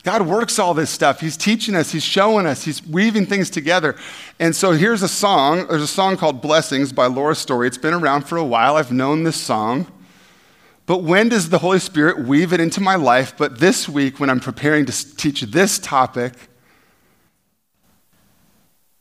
God 0.05 0.23
works 0.23 0.61
all 0.61 0.73
this 0.73 0.89
stuff. 0.89 1.21
He's 1.21 1.37
teaching 1.37 1.75
us, 1.75 1.91
He's 1.91 2.05
showing 2.05 2.47
us, 2.47 2.63
He's 2.63 2.87
weaving 2.87 3.27
things 3.27 3.51
together. 3.51 3.97
And 4.39 4.55
so 4.55 4.71
here's 4.71 5.03
a 5.03 5.09
song. 5.09 5.67
There's 5.67 5.83
a 5.83 5.89
song 5.89 6.17
called 6.17 6.41
Blessings 6.41 6.93
by 6.93 7.07
Laura 7.07 7.35
Story. 7.35 7.67
It's 7.67 7.77
been 7.77 7.95
around 7.95 8.23
for 8.29 8.39
a 8.39 8.45
while. 8.45 8.77
I've 8.77 8.93
known 8.93 9.25
this 9.25 9.41
song. 9.41 9.89
But 10.87 11.03
when 11.03 11.29
does 11.29 11.49
the 11.49 11.59
Holy 11.59 11.81
Spirit 11.81 12.25
weave 12.25 12.53
it 12.53 12.61
into 12.61 12.81
my 12.81 12.95
life? 12.95 13.35
But 13.37 13.59
this 13.59 13.89
week, 13.89 14.21
when 14.21 14.31
I'm 14.31 14.39
preparing 14.39 14.87
to 14.87 15.17
teach 15.17 15.41
this 15.41 15.81
topic, 15.81 16.35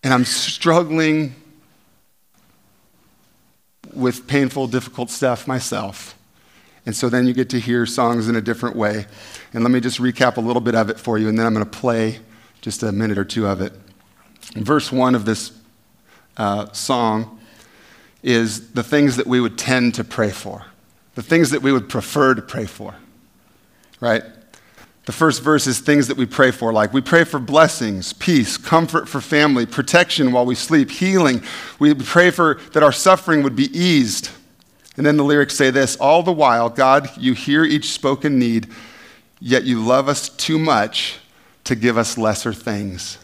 and 0.01 0.12
I'm 0.12 0.25
struggling 0.25 1.36
with 3.95 4.27
painful, 4.27 4.67
difficult 4.67 5.10
stuff 5.10 5.47
myself. 5.47 6.17
And 6.86 6.95
so 6.95 7.10
then 7.10 7.27
you 7.27 7.34
get 7.34 7.49
to 7.51 7.60
hear 7.60 7.86
songs 7.86 8.27
in 8.27 8.36
a 8.36 8.41
different 8.41 8.75
way. 8.75 9.06
And 9.53 9.63
let 9.63 9.71
me 9.71 9.79
just 9.79 9.99
recap 9.99 10.38
a 10.38 10.41
little 10.41 10.62
bit 10.62 10.75
of 10.75 10.89
it 10.89 10.99
for 10.99 11.17
you, 11.17 11.29
and 11.29 11.38
then 11.38 11.45
I'm 11.45 11.53
going 11.53 11.65
to 11.65 11.79
play 11.79 12.19
just 12.62 12.84
a 12.84 12.91
minute 12.91 13.17
or 13.17 13.25
two 13.25 13.47
of 13.47 13.62
it. 13.62 13.73
Verse 14.56 14.91
one 14.91 15.15
of 15.15 15.25
this 15.25 15.51
uh, 16.38 16.71
song 16.73 17.39
is 18.21 18.71
the 18.71 18.84
things 18.84 19.17
that 19.17 19.27
we 19.27 19.39
would 19.39 19.58
tend 19.58 19.95
to 19.95 20.03
pray 20.03 20.32
for, 20.32 20.65
the 21.15 21.23
things 21.23 21.51
that 21.51 21.62
we 21.62 21.71
would 21.71 21.89
prefer 21.89 22.34
to 22.34 22.41
pray 22.41 22.65
for, 22.65 22.95
right? 23.99 24.23
The 25.05 25.11
first 25.11 25.41
verse 25.41 25.67
is 25.67 25.79
things 25.79 26.07
that 26.07 26.15
we 26.15 26.25
pray 26.25 26.51
for, 26.51 26.71
like 26.71 26.93
we 26.93 27.01
pray 27.01 27.25
for 27.25 27.37
blessings, 27.37 28.13
peace, 28.13 28.55
comfort 28.55 29.09
for 29.09 29.19
family, 29.19 29.65
protection 29.65 30.31
while 30.31 30.45
we 30.45 30.55
sleep, 30.55 30.89
healing. 30.89 31.43
We 31.77 31.93
pray 31.93 32.31
for 32.31 32.59
that 32.71 32.83
our 32.83 32.93
suffering 32.93 33.43
would 33.43 33.55
be 33.55 33.77
eased. 33.77 34.29
And 34.95 35.05
then 35.05 35.17
the 35.17 35.23
lyrics 35.23 35.55
say 35.55 35.71
this 35.71 35.97
All 35.97 36.23
the 36.23 36.31
while, 36.31 36.69
God, 36.69 37.09
you 37.17 37.33
hear 37.33 37.65
each 37.65 37.91
spoken 37.91 38.39
need, 38.39 38.69
yet 39.41 39.63
you 39.65 39.83
love 39.83 40.07
us 40.07 40.29
too 40.29 40.57
much 40.57 41.19
to 41.65 41.75
give 41.75 41.97
us 41.97 42.17
lesser 42.17 42.53
things. 42.53 43.17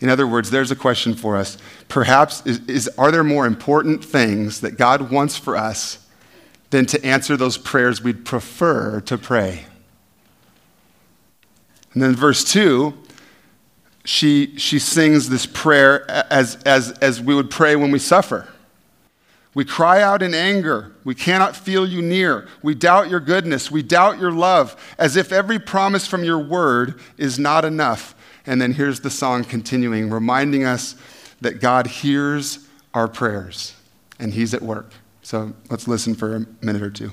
In 0.00 0.10
other 0.10 0.26
words, 0.26 0.50
there's 0.50 0.70
a 0.70 0.76
question 0.76 1.14
for 1.14 1.36
us. 1.36 1.56
Perhaps, 1.88 2.44
is, 2.44 2.60
is, 2.66 2.88
are 2.98 3.10
there 3.10 3.24
more 3.24 3.46
important 3.46 4.04
things 4.04 4.60
that 4.60 4.76
God 4.76 5.10
wants 5.10 5.38
for 5.38 5.56
us 5.56 6.06
than 6.68 6.84
to 6.86 7.02
answer 7.02 7.38
those 7.38 7.56
prayers 7.56 8.02
we'd 8.02 8.26
prefer 8.26 9.00
to 9.02 9.16
pray? 9.16 9.64
And 11.96 12.02
then 12.02 12.14
verse 12.14 12.44
2, 12.44 12.92
she, 14.04 14.58
she 14.58 14.78
sings 14.78 15.30
this 15.30 15.46
prayer 15.46 16.04
as, 16.10 16.56
as, 16.66 16.90
as 16.98 17.22
we 17.22 17.34
would 17.34 17.50
pray 17.50 17.74
when 17.74 17.90
we 17.90 17.98
suffer. 17.98 18.46
We 19.54 19.64
cry 19.64 20.02
out 20.02 20.20
in 20.20 20.34
anger. 20.34 20.92
We 21.04 21.14
cannot 21.14 21.56
feel 21.56 21.88
you 21.88 22.02
near. 22.02 22.48
We 22.62 22.74
doubt 22.74 23.08
your 23.08 23.20
goodness. 23.20 23.70
We 23.70 23.82
doubt 23.82 24.18
your 24.20 24.30
love, 24.30 24.76
as 24.98 25.16
if 25.16 25.32
every 25.32 25.58
promise 25.58 26.06
from 26.06 26.22
your 26.22 26.38
word 26.38 27.00
is 27.16 27.38
not 27.38 27.64
enough. 27.64 28.14
And 28.44 28.60
then 28.60 28.74
here's 28.74 29.00
the 29.00 29.08
song 29.08 29.42
continuing, 29.42 30.10
reminding 30.10 30.64
us 30.64 30.96
that 31.40 31.62
God 31.62 31.86
hears 31.86 32.68
our 32.92 33.08
prayers 33.08 33.74
and 34.18 34.34
He's 34.34 34.52
at 34.52 34.60
work. 34.60 34.90
So 35.22 35.54
let's 35.70 35.88
listen 35.88 36.14
for 36.14 36.36
a 36.36 36.46
minute 36.60 36.82
or 36.82 36.90
two. 36.90 37.12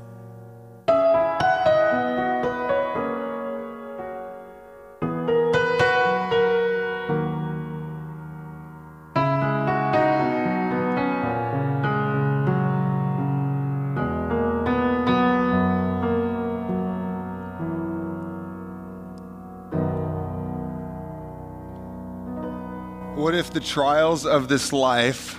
If 23.41 23.49
the 23.49 23.59
trials 23.59 24.23
of 24.23 24.47
this 24.49 24.71
life 24.71 25.35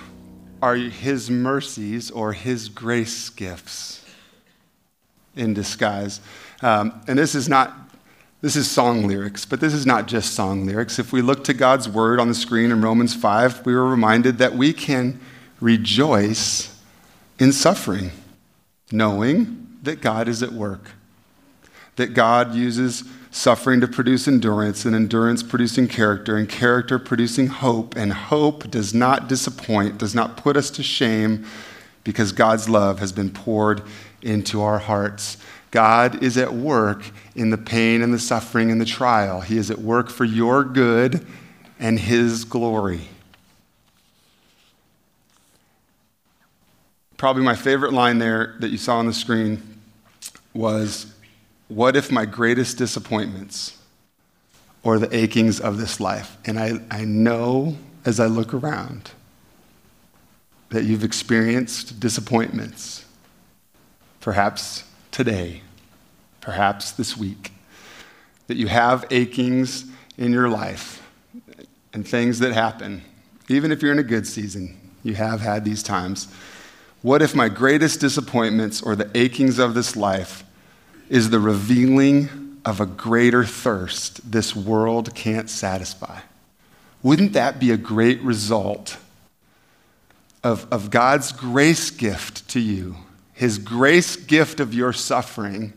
are 0.61 0.75
His 0.75 1.31
mercies 1.31 2.11
or 2.11 2.33
His 2.33 2.67
grace 2.67 3.29
gifts 3.29 4.03
in 5.37 5.53
disguise? 5.53 6.19
Um, 6.61 7.01
and 7.07 7.17
this 7.17 7.33
is 7.33 7.47
not, 7.47 7.73
this 8.41 8.57
is 8.57 8.69
song 8.69 9.07
lyrics, 9.07 9.45
but 9.45 9.61
this 9.61 9.73
is 9.73 9.85
not 9.85 10.09
just 10.09 10.33
song 10.33 10.65
lyrics. 10.65 10.99
If 10.99 11.13
we 11.13 11.21
look 11.21 11.45
to 11.45 11.53
God's 11.53 11.87
word 11.87 12.19
on 12.19 12.27
the 12.27 12.33
screen 12.33 12.71
in 12.71 12.81
Romans 12.81 13.15
5, 13.15 13.65
we 13.65 13.73
were 13.73 13.87
reminded 13.87 14.37
that 14.39 14.53
we 14.53 14.73
can 14.73 15.21
rejoice 15.61 16.77
in 17.39 17.53
suffering, 17.53 18.11
knowing 18.91 19.77
that 19.81 20.01
God 20.01 20.27
is 20.27 20.43
at 20.43 20.51
work, 20.51 20.91
that 21.95 22.13
God 22.13 22.53
uses 22.53 23.05
suffering 23.33 23.81
to 23.81 23.87
produce 23.87 24.27
endurance, 24.27 24.85
and 24.85 24.95
endurance 24.95 25.41
producing 25.41 25.87
character, 25.87 26.37
and 26.37 26.47
character 26.47 26.99
producing 26.99 27.47
hope. 27.47 27.95
And 27.95 28.13
hope 28.13 28.69
does 28.69 28.93
not 28.93 29.27
disappoint, 29.27 29.97
does 29.97 30.13
not 30.13 30.37
put 30.37 30.55
us 30.55 30.69
to 30.71 30.83
shame, 30.83 31.45
because 32.03 32.31
God's 32.31 32.69
love 32.69 32.99
has 32.99 33.11
been 33.11 33.31
poured 33.31 33.81
into 34.21 34.61
our 34.61 34.77
hearts. 34.77 35.37
God 35.71 36.21
is 36.23 36.37
at 36.37 36.53
work 36.53 37.03
in 37.35 37.49
the 37.49 37.57
pain 37.57 38.03
and 38.03 38.13
the 38.13 38.19
suffering 38.19 38.71
and 38.71 38.79
the 38.79 38.85
trial. 38.85 39.41
He 39.41 39.57
is 39.57 39.71
at 39.71 39.79
work 39.79 40.11
for 40.11 40.25
your 40.25 40.63
good 40.63 41.25
and 41.79 41.99
His 41.99 42.45
glory. 42.45 43.09
Probably 47.17 47.41
my 47.41 47.55
favorite 47.55 47.93
line 47.93 48.19
there 48.19 48.55
that 48.59 48.69
you 48.69 48.77
saw 48.77 48.97
on 48.97 49.07
the 49.07 49.13
screen 49.13 49.79
was 50.53 51.12
what 51.73 51.95
if 51.95 52.11
my 52.11 52.25
greatest 52.25 52.77
disappointments 52.77 53.77
or 54.83 54.99
the 54.99 55.15
achings 55.15 55.59
of 55.59 55.77
this 55.77 55.99
life? 55.99 56.37
And 56.45 56.59
I, 56.59 56.79
I 56.91 57.03
know 57.03 57.77
as 58.05 58.19
I 58.19 58.27
look 58.27 58.53
around 58.53 59.11
that 60.69 60.83
you've 60.83 61.03
experienced 61.03 61.99
disappointments, 61.99 63.05
perhaps 64.21 64.83
today, 65.11 65.61
perhaps 66.41 66.91
this 66.91 67.17
week, 67.17 67.51
that 68.47 68.57
you 68.57 68.67
have 68.67 69.05
achings 69.09 69.85
in 70.17 70.31
your 70.31 70.49
life 70.49 71.01
and 71.93 72.07
things 72.07 72.39
that 72.39 72.53
happen. 72.53 73.01
Even 73.49 73.71
if 73.71 73.81
you're 73.81 73.91
in 73.91 73.99
a 73.99 74.03
good 74.03 74.27
season, 74.27 74.77
you 75.03 75.15
have 75.15 75.41
had 75.41 75.65
these 75.65 75.81
times. 75.81 76.27
What 77.01 77.21
if 77.21 77.35
my 77.35 77.49
greatest 77.49 77.99
disappointments 77.99 78.81
or 78.81 78.95
the 78.95 79.09
achings 79.17 79.59
of 79.59 79.73
this 79.73 79.95
life 79.95 80.43
is 81.09 81.29
the 81.29 81.39
revealing 81.39 82.59
of 82.65 82.79
a 82.79 82.85
greater 82.85 83.43
thirst 83.43 84.31
this 84.31 84.55
world 84.55 85.13
can't 85.13 85.49
satisfy. 85.49 86.21
Wouldn't 87.01 87.33
that 87.33 87.59
be 87.59 87.71
a 87.71 87.77
great 87.77 88.21
result 88.21 88.97
of, 90.43 90.65
of 90.71 90.89
God's 90.89 91.31
grace 91.31 91.89
gift 91.89 92.47
to 92.49 92.59
you? 92.59 92.95
His 93.33 93.57
grace 93.57 94.15
gift 94.15 94.59
of 94.59 94.73
your 94.73 94.93
suffering. 94.93 95.73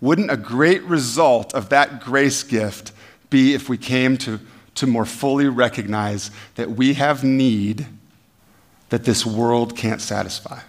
Wouldn't 0.00 0.30
a 0.30 0.36
great 0.36 0.82
result 0.82 1.54
of 1.54 1.68
that 1.68 2.00
grace 2.00 2.42
gift 2.42 2.92
be 3.28 3.54
if 3.54 3.68
we 3.68 3.78
came 3.78 4.16
to, 4.18 4.40
to 4.74 4.86
more 4.86 5.04
fully 5.04 5.46
recognize 5.46 6.30
that 6.56 6.70
we 6.70 6.94
have 6.94 7.22
need 7.22 7.86
that 8.88 9.04
this 9.04 9.24
world 9.24 9.76
can't 9.76 10.00
satisfy? 10.00 10.60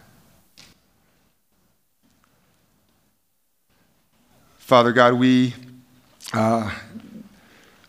Father 4.72 4.93
God, 4.93 5.15
we, 5.15 5.53
uh, 6.32 6.74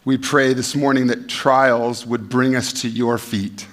we 0.04 0.18
pray 0.18 0.52
this 0.52 0.74
morning 0.74 1.06
that 1.06 1.28
trials 1.28 2.04
would 2.04 2.28
bring 2.28 2.56
us 2.56 2.72
to 2.82 2.88
your 2.88 3.18
feet. 3.18 3.68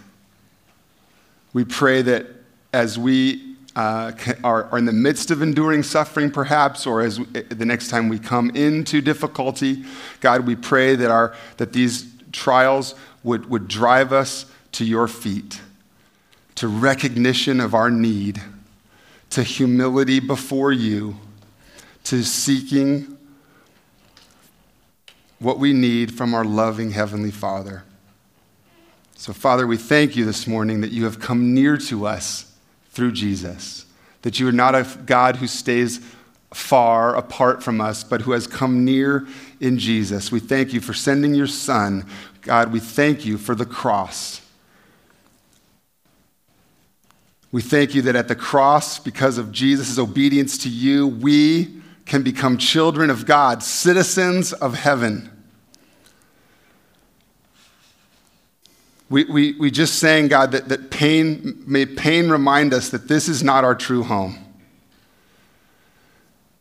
We 1.51 1.65
pray 1.65 2.03
that 2.03 2.27
as 2.71 2.99
we 2.99 3.55
uh, 3.75 4.11
are, 4.43 4.77
in 4.77 4.85
the 4.85 4.93
midst 4.93 5.31
of 5.31 5.41
enduring 5.41 5.81
suffering, 5.81 6.29
perhaps, 6.29 6.85
or 6.85 7.01
as 7.01 7.19
we, 7.19 7.25
the 7.25 7.65
next 7.65 7.87
time 7.87 8.09
we 8.09 8.19
come 8.19 8.51
into 8.51 9.01
difficulty, 9.01 9.85
God, 10.19 10.45
we 10.45 10.55
pray 10.55 10.95
that, 10.95 11.09
our, 11.09 11.35
that 11.57 11.73
these 11.73 12.13
trials 12.31 12.93
would, 13.23 13.49
would 13.49 13.67
drive 13.67 14.13
us 14.13 14.45
to 14.73 14.85
your 14.85 15.07
feet, 15.07 15.59
to 16.53 16.67
recognition 16.67 17.59
of 17.59 17.73
our 17.73 17.89
need, 17.89 18.39
to 19.31 19.41
humility 19.41 20.19
before 20.19 20.71
you 20.71 21.17
to 22.05 22.23
seeking 22.23 23.17
what 25.39 25.59
we 25.59 25.73
need 25.73 26.13
from 26.13 26.33
our 26.33 26.43
loving 26.43 26.91
Heavenly 26.91 27.31
Father. 27.31 27.83
So, 29.15 29.33
Father, 29.33 29.67
we 29.67 29.77
thank 29.77 30.15
you 30.15 30.25
this 30.25 30.47
morning 30.47 30.81
that 30.81 30.91
you 30.91 31.03
have 31.05 31.19
come 31.19 31.53
near 31.53 31.77
to 31.77 32.05
us 32.05 32.55
through 32.91 33.11
Jesus, 33.11 33.85
that 34.21 34.39
you 34.39 34.47
are 34.47 34.53
not 34.53 34.75
a 34.75 34.87
God 35.05 35.37
who 35.37 35.47
stays 35.47 35.99
far 36.53 37.15
apart 37.15 37.61
from 37.63 37.79
us, 37.79 38.03
but 38.03 38.21
who 38.21 38.31
has 38.31 38.47
come 38.47 38.83
near 38.83 39.27
in 39.59 39.77
Jesus. 39.77 40.31
We 40.31 40.39
thank 40.39 40.73
you 40.73 40.81
for 40.81 40.93
sending 40.93 41.33
your 41.33 41.47
Son. 41.47 42.05
God, 42.41 42.71
we 42.71 42.79
thank 42.79 43.25
you 43.25 43.37
for 43.37 43.55
the 43.55 43.65
cross. 43.65 44.41
We 47.51 47.61
thank 47.61 47.95
you 47.95 48.01
that 48.03 48.15
at 48.15 48.27
the 48.27 48.35
cross, 48.35 48.99
because 48.99 49.37
of 49.37 49.51
Jesus' 49.51 49.97
obedience 49.97 50.57
to 50.59 50.69
you, 50.69 51.07
we 51.07 51.81
can 52.09 52.23
become 52.23 52.57
children 52.57 53.11
of 53.11 53.27
God, 53.27 53.61
citizens 53.61 54.51
of 54.51 54.73
heaven. 54.73 55.29
We, 59.11 59.25
we, 59.25 59.53
we 59.59 59.69
just 59.69 59.99
sang, 59.99 60.27
God, 60.27 60.51
that, 60.53 60.69
that 60.69 60.89
pain, 60.89 61.63
may 61.67 61.85
pain 61.85 62.31
remind 62.31 62.73
us 62.73 62.89
that 62.89 63.07
this 63.07 63.29
is 63.29 63.43
not 63.43 63.63
our 63.63 63.75
true 63.75 64.01
home. 64.01 64.39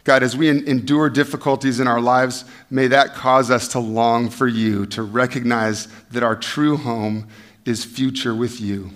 God, 0.04 0.22
as 0.22 0.36
we 0.36 0.50
endure 0.50 1.08
difficulties 1.08 1.80
in 1.80 1.88
our 1.88 2.00
lives, 2.00 2.44
may 2.70 2.86
that 2.88 3.14
cause 3.14 3.50
us 3.50 3.68
to 3.68 3.78
long 3.78 4.28
for 4.28 4.46
you, 4.46 4.84
to 4.86 5.02
recognize 5.02 5.88
that 6.10 6.22
our 6.22 6.36
true 6.36 6.76
home 6.76 7.26
is 7.64 7.86
future 7.86 8.34
with 8.34 8.60
you. 8.60 8.90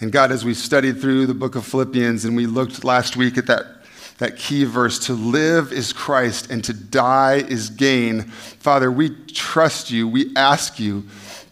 And 0.00 0.10
God, 0.10 0.32
as 0.32 0.44
we 0.44 0.52
studied 0.52 1.00
through 1.00 1.26
the 1.26 1.34
book 1.34 1.54
of 1.54 1.64
Philippians 1.64 2.24
and 2.24 2.36
we 2.36 2.46
looked 2.46 2.82
last 2.82 3.16
week 3.16 3.38
at 3.38 3.46
that 3.46 3.73
that 4.18 4.36
key 4.36 4.64
verse 4.64 4.98
to 5.06 5.12
live 5.12 5.72
is 5.72 5.92
Christ 5.92 6.50
and 6.50 6.62
to 6.64 6.72
die 6.72 7.36
is 7.36 7.70
gain. 7.70 8.22
Father, 8.22 8.90
we 8.90 9.10
trust 9.10 9.90
you. 9.90 10.06
We 10.06 10.32
ask 10.36 10.78
you, 10.78 11.04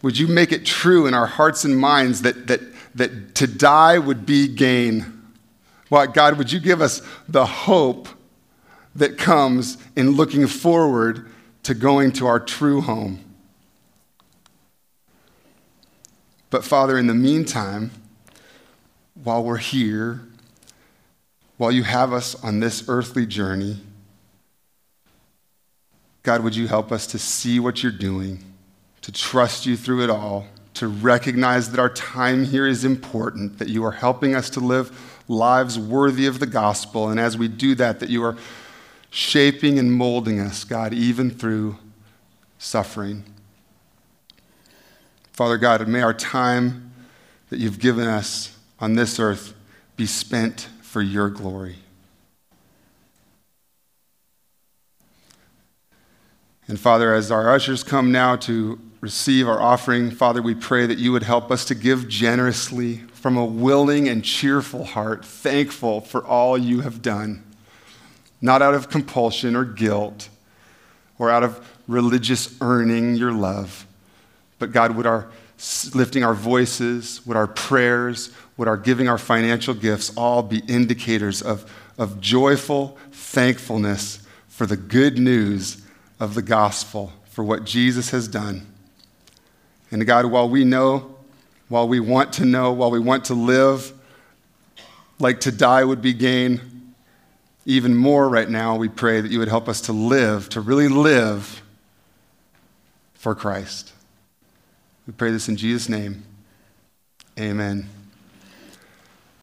would 0.03 0.19
you 0.19 0.27
make 0.27 0.53
it 0.53 0.65
true 0.65 1.07
in 1.07 1.15
our 1.15 1.27
hearts 1.27 1.65
and 1.65 1.77
minds 1.77 2.23
that, 2.23 2.47
that, 2.47 2.61
that 2.95 3.35
to 3.37 3.47
die 3.47 3.99
would 3.99 4.25
be 4.25 4.49
gain? 4.49 5.23
Well, 5.91 6.07
God, 6.07 6.39
would 6.39 6.53
you 6.53 6.61
give 6.61 6.81
us 6.81 7.03
the 7.29 7.47
hope 7.47 8.09
that 8.95 9.19
comes 9.19 9.79
in 9.97 10.13
looking 10.13 10.47
forward 10.47 11.31
to 11.65 11.75
going 11.75 12.13
to 12.13 12.27
our 12.27 12.41
true 12.41 12.81
home? 12.81 13.25
But, 16.51 16.65
Father, 16.65 16.99
in 16.99 17.07
the 17.07 17.15
meantime, 17.15 17.91
while 19.15 19.43
we're 19.43 19.57
here, 19.57 20.21
while 21.63 21.71
you 21.71 21.85
have 21.85 22.13
us 22.13 22.35
on 22.43 22.59
this 22.59 22.89
earthly 22.89 23.25
journey, 23.25 23.77
God, 26.25 26.43
would 26.43 26.57
you 26.57 26.67
help 26.67 26.91
us 26.91 27.07
to 27.07 27.21
see 27.21 27.61
what 27.61 27.85
you're 27.85 27.93
doing, 27.93 28.43
to 29.03 29.13
trust 29.13 29.65
you 29.65 29.77
through 29.77 30.03
it 30.03 30.11
all, 30.11 30.49
to 30.75 30.89
recognize 30.89 31.71
that 31.71 31.79
our 31.79 31.89
time 31.89 32.45
here 32.45 32.67
is 32.67 32.85
important, 32.85 33.61
that 33.61 33.69
you 33.69 33.85
are 33.85 33.93
helping 33.93 34.35
us 34.35 34.51
to 34.51 34.59
live 34.59 35.23
lives 35.29 35.79
worthy 35.79 36.27
of 36.27 36.41
the 36.41 36.49
gospel, 36.49 37.11
and 37.11 37.21
as 37.21 37.39
we 37.39 37.47
do 37.47 37.77
that, 37.77 38.01
that 38.01 38.09
you 38.09 38.25
are 38.25 38.37
shaping 39.11 39.79
and 39.79 39.93
molding 39.93 40.41
us, 40.41 40.65
God, 40.65 40.93
even 40.93 41.31
through 41.31 41.79
suffering. 42.59 43.23
Father 45.33 45.59
God, 45.59 45.87
may 45.87 46.03
our 46.03 46.13
time 46.13 46.93
that 47.51 47.61
you've 47.61 47.79
given 47.79 48.09
us 48.09 48.59
on 48.81 48.95
this 48.97 49.21
earth 49.21 49.55
be 49.97 50.07
spent 50.07 50.67
for 50.93 51.01
your 51.01 51.31
glory. 51.31 51.77
And 56.69 56.79
Father, 56.79 57.15
as 57.15 57.31
our 57.31 57.49
ushers 57.49 57.83
come 57.83 58.13
now 58.13 58.37
to 58.37 58.79
receive 59.01 59.49
our 59.49 59.59
offering, 59.59 60.11
Father, 60.11 60.43
we 60.43 60.55
pray 60.55 60.85
that 60.85 60.99
you 60.99 61.11
would 61.11 61.23
help 61.23 61.51
us 61.51 61.65
to 61.65 61.75
give 61.75 62.09
generously 62.09 62.99
from 63.15 63.39
a 63.39 63.45
willing 63.45 64.07
and 64.07 64.23
cheerful 64.23 64.85
heart, 64.85 65.25
thankful 65.25 66.03
for 66.03 66.23
all 66.27 66.59
you 66.59 66.83
have 66.83 67.01
done, 67.01 67.43
not 68.43 68.61
out 68.61 68.75
of 68.75 68.91
compulsion 68.91 69.57
or 69.57 69.65
guilt 69.65 70.29
or 71.19 71.31
out 71.31 71.43
of 71.43 71.67
religious 71.89 72.55
earning 72.61 73.15
your 73.15 73.33
love, 73.33 73.87
but 74.59 74.73
God, 74.73 74.95
would 74.95 75.07
our 75.07 75.31
lifting 75.95 76.25
our 76.25 76.35
voices, 76.35 77.25
would 77.25 77.37
our 77.37 77.47
prayers, 77.47 78.31
would 78.63 78.69
our 78.69 78.77
giving 78.77 79.09
our 79.09 79.19
financial 79.19 79.75
gifts 79.75 80.13
all 80.17 80.41
be 80.41 80.63
indicators 80.69 81.43
of, 81.43 81.69
of 81.99 82.21
joyful 82.21 82.97
thankfulness 83.11 84.25
for 84.47 84.67
the 84.67 84.77
good 84.77 85.19
news 85.19 85.83
of 86.21 86.35
the 86.35 86.43
gospel, 86.43 87.13
for 87.29 87.43
what 87.43 87.65
Jesus 87.65 88.11
has 88.11 88.29
done. 88.29 88.65
And 89.91 90.07
God, 90.07 90.27
while 90.27 90.49
we 90.49 90.63
know, 90.63 91.17
while 91.69 91.89
we 91.89 91.99
want 91.99 92.35
to 92.35 92.45
know, 92.45 92.71
while 92.71 92.93
we 92.93 93.01
want 93.01 93.25
to 93.25 93.35
live, 93.35 93.93
like 95.19 95.41
to 95.41 95.51
die 95.51 95.83
would 95.83 96.01
be 96.01 96.13
gain, 96.13 96.61
even 97.67 97.97
more 97.97 98.29
right 98.29 98.49
now, 98.49 98.77
we 98.77 98.89
pray 98.89 99.21
that 99.21 99.33
you 99.33 99.41
would 99.41 99.49
help 99.49 99.69
us 99.69 99.81
to 99.81 99.93
live, 99.93 100.49
to 100.51 100.61
really 100.61 100.87
live 100.87 101.65
for 103.15 103.35
Christ. 103.35 103.93
We 105.09 105.15
pray 105.15 105.33
this 105.33 105.49
in 105.49 105.57
Jesus' 105.57 105.89
name. 105.89 106.23
Amen. 107.37 107.89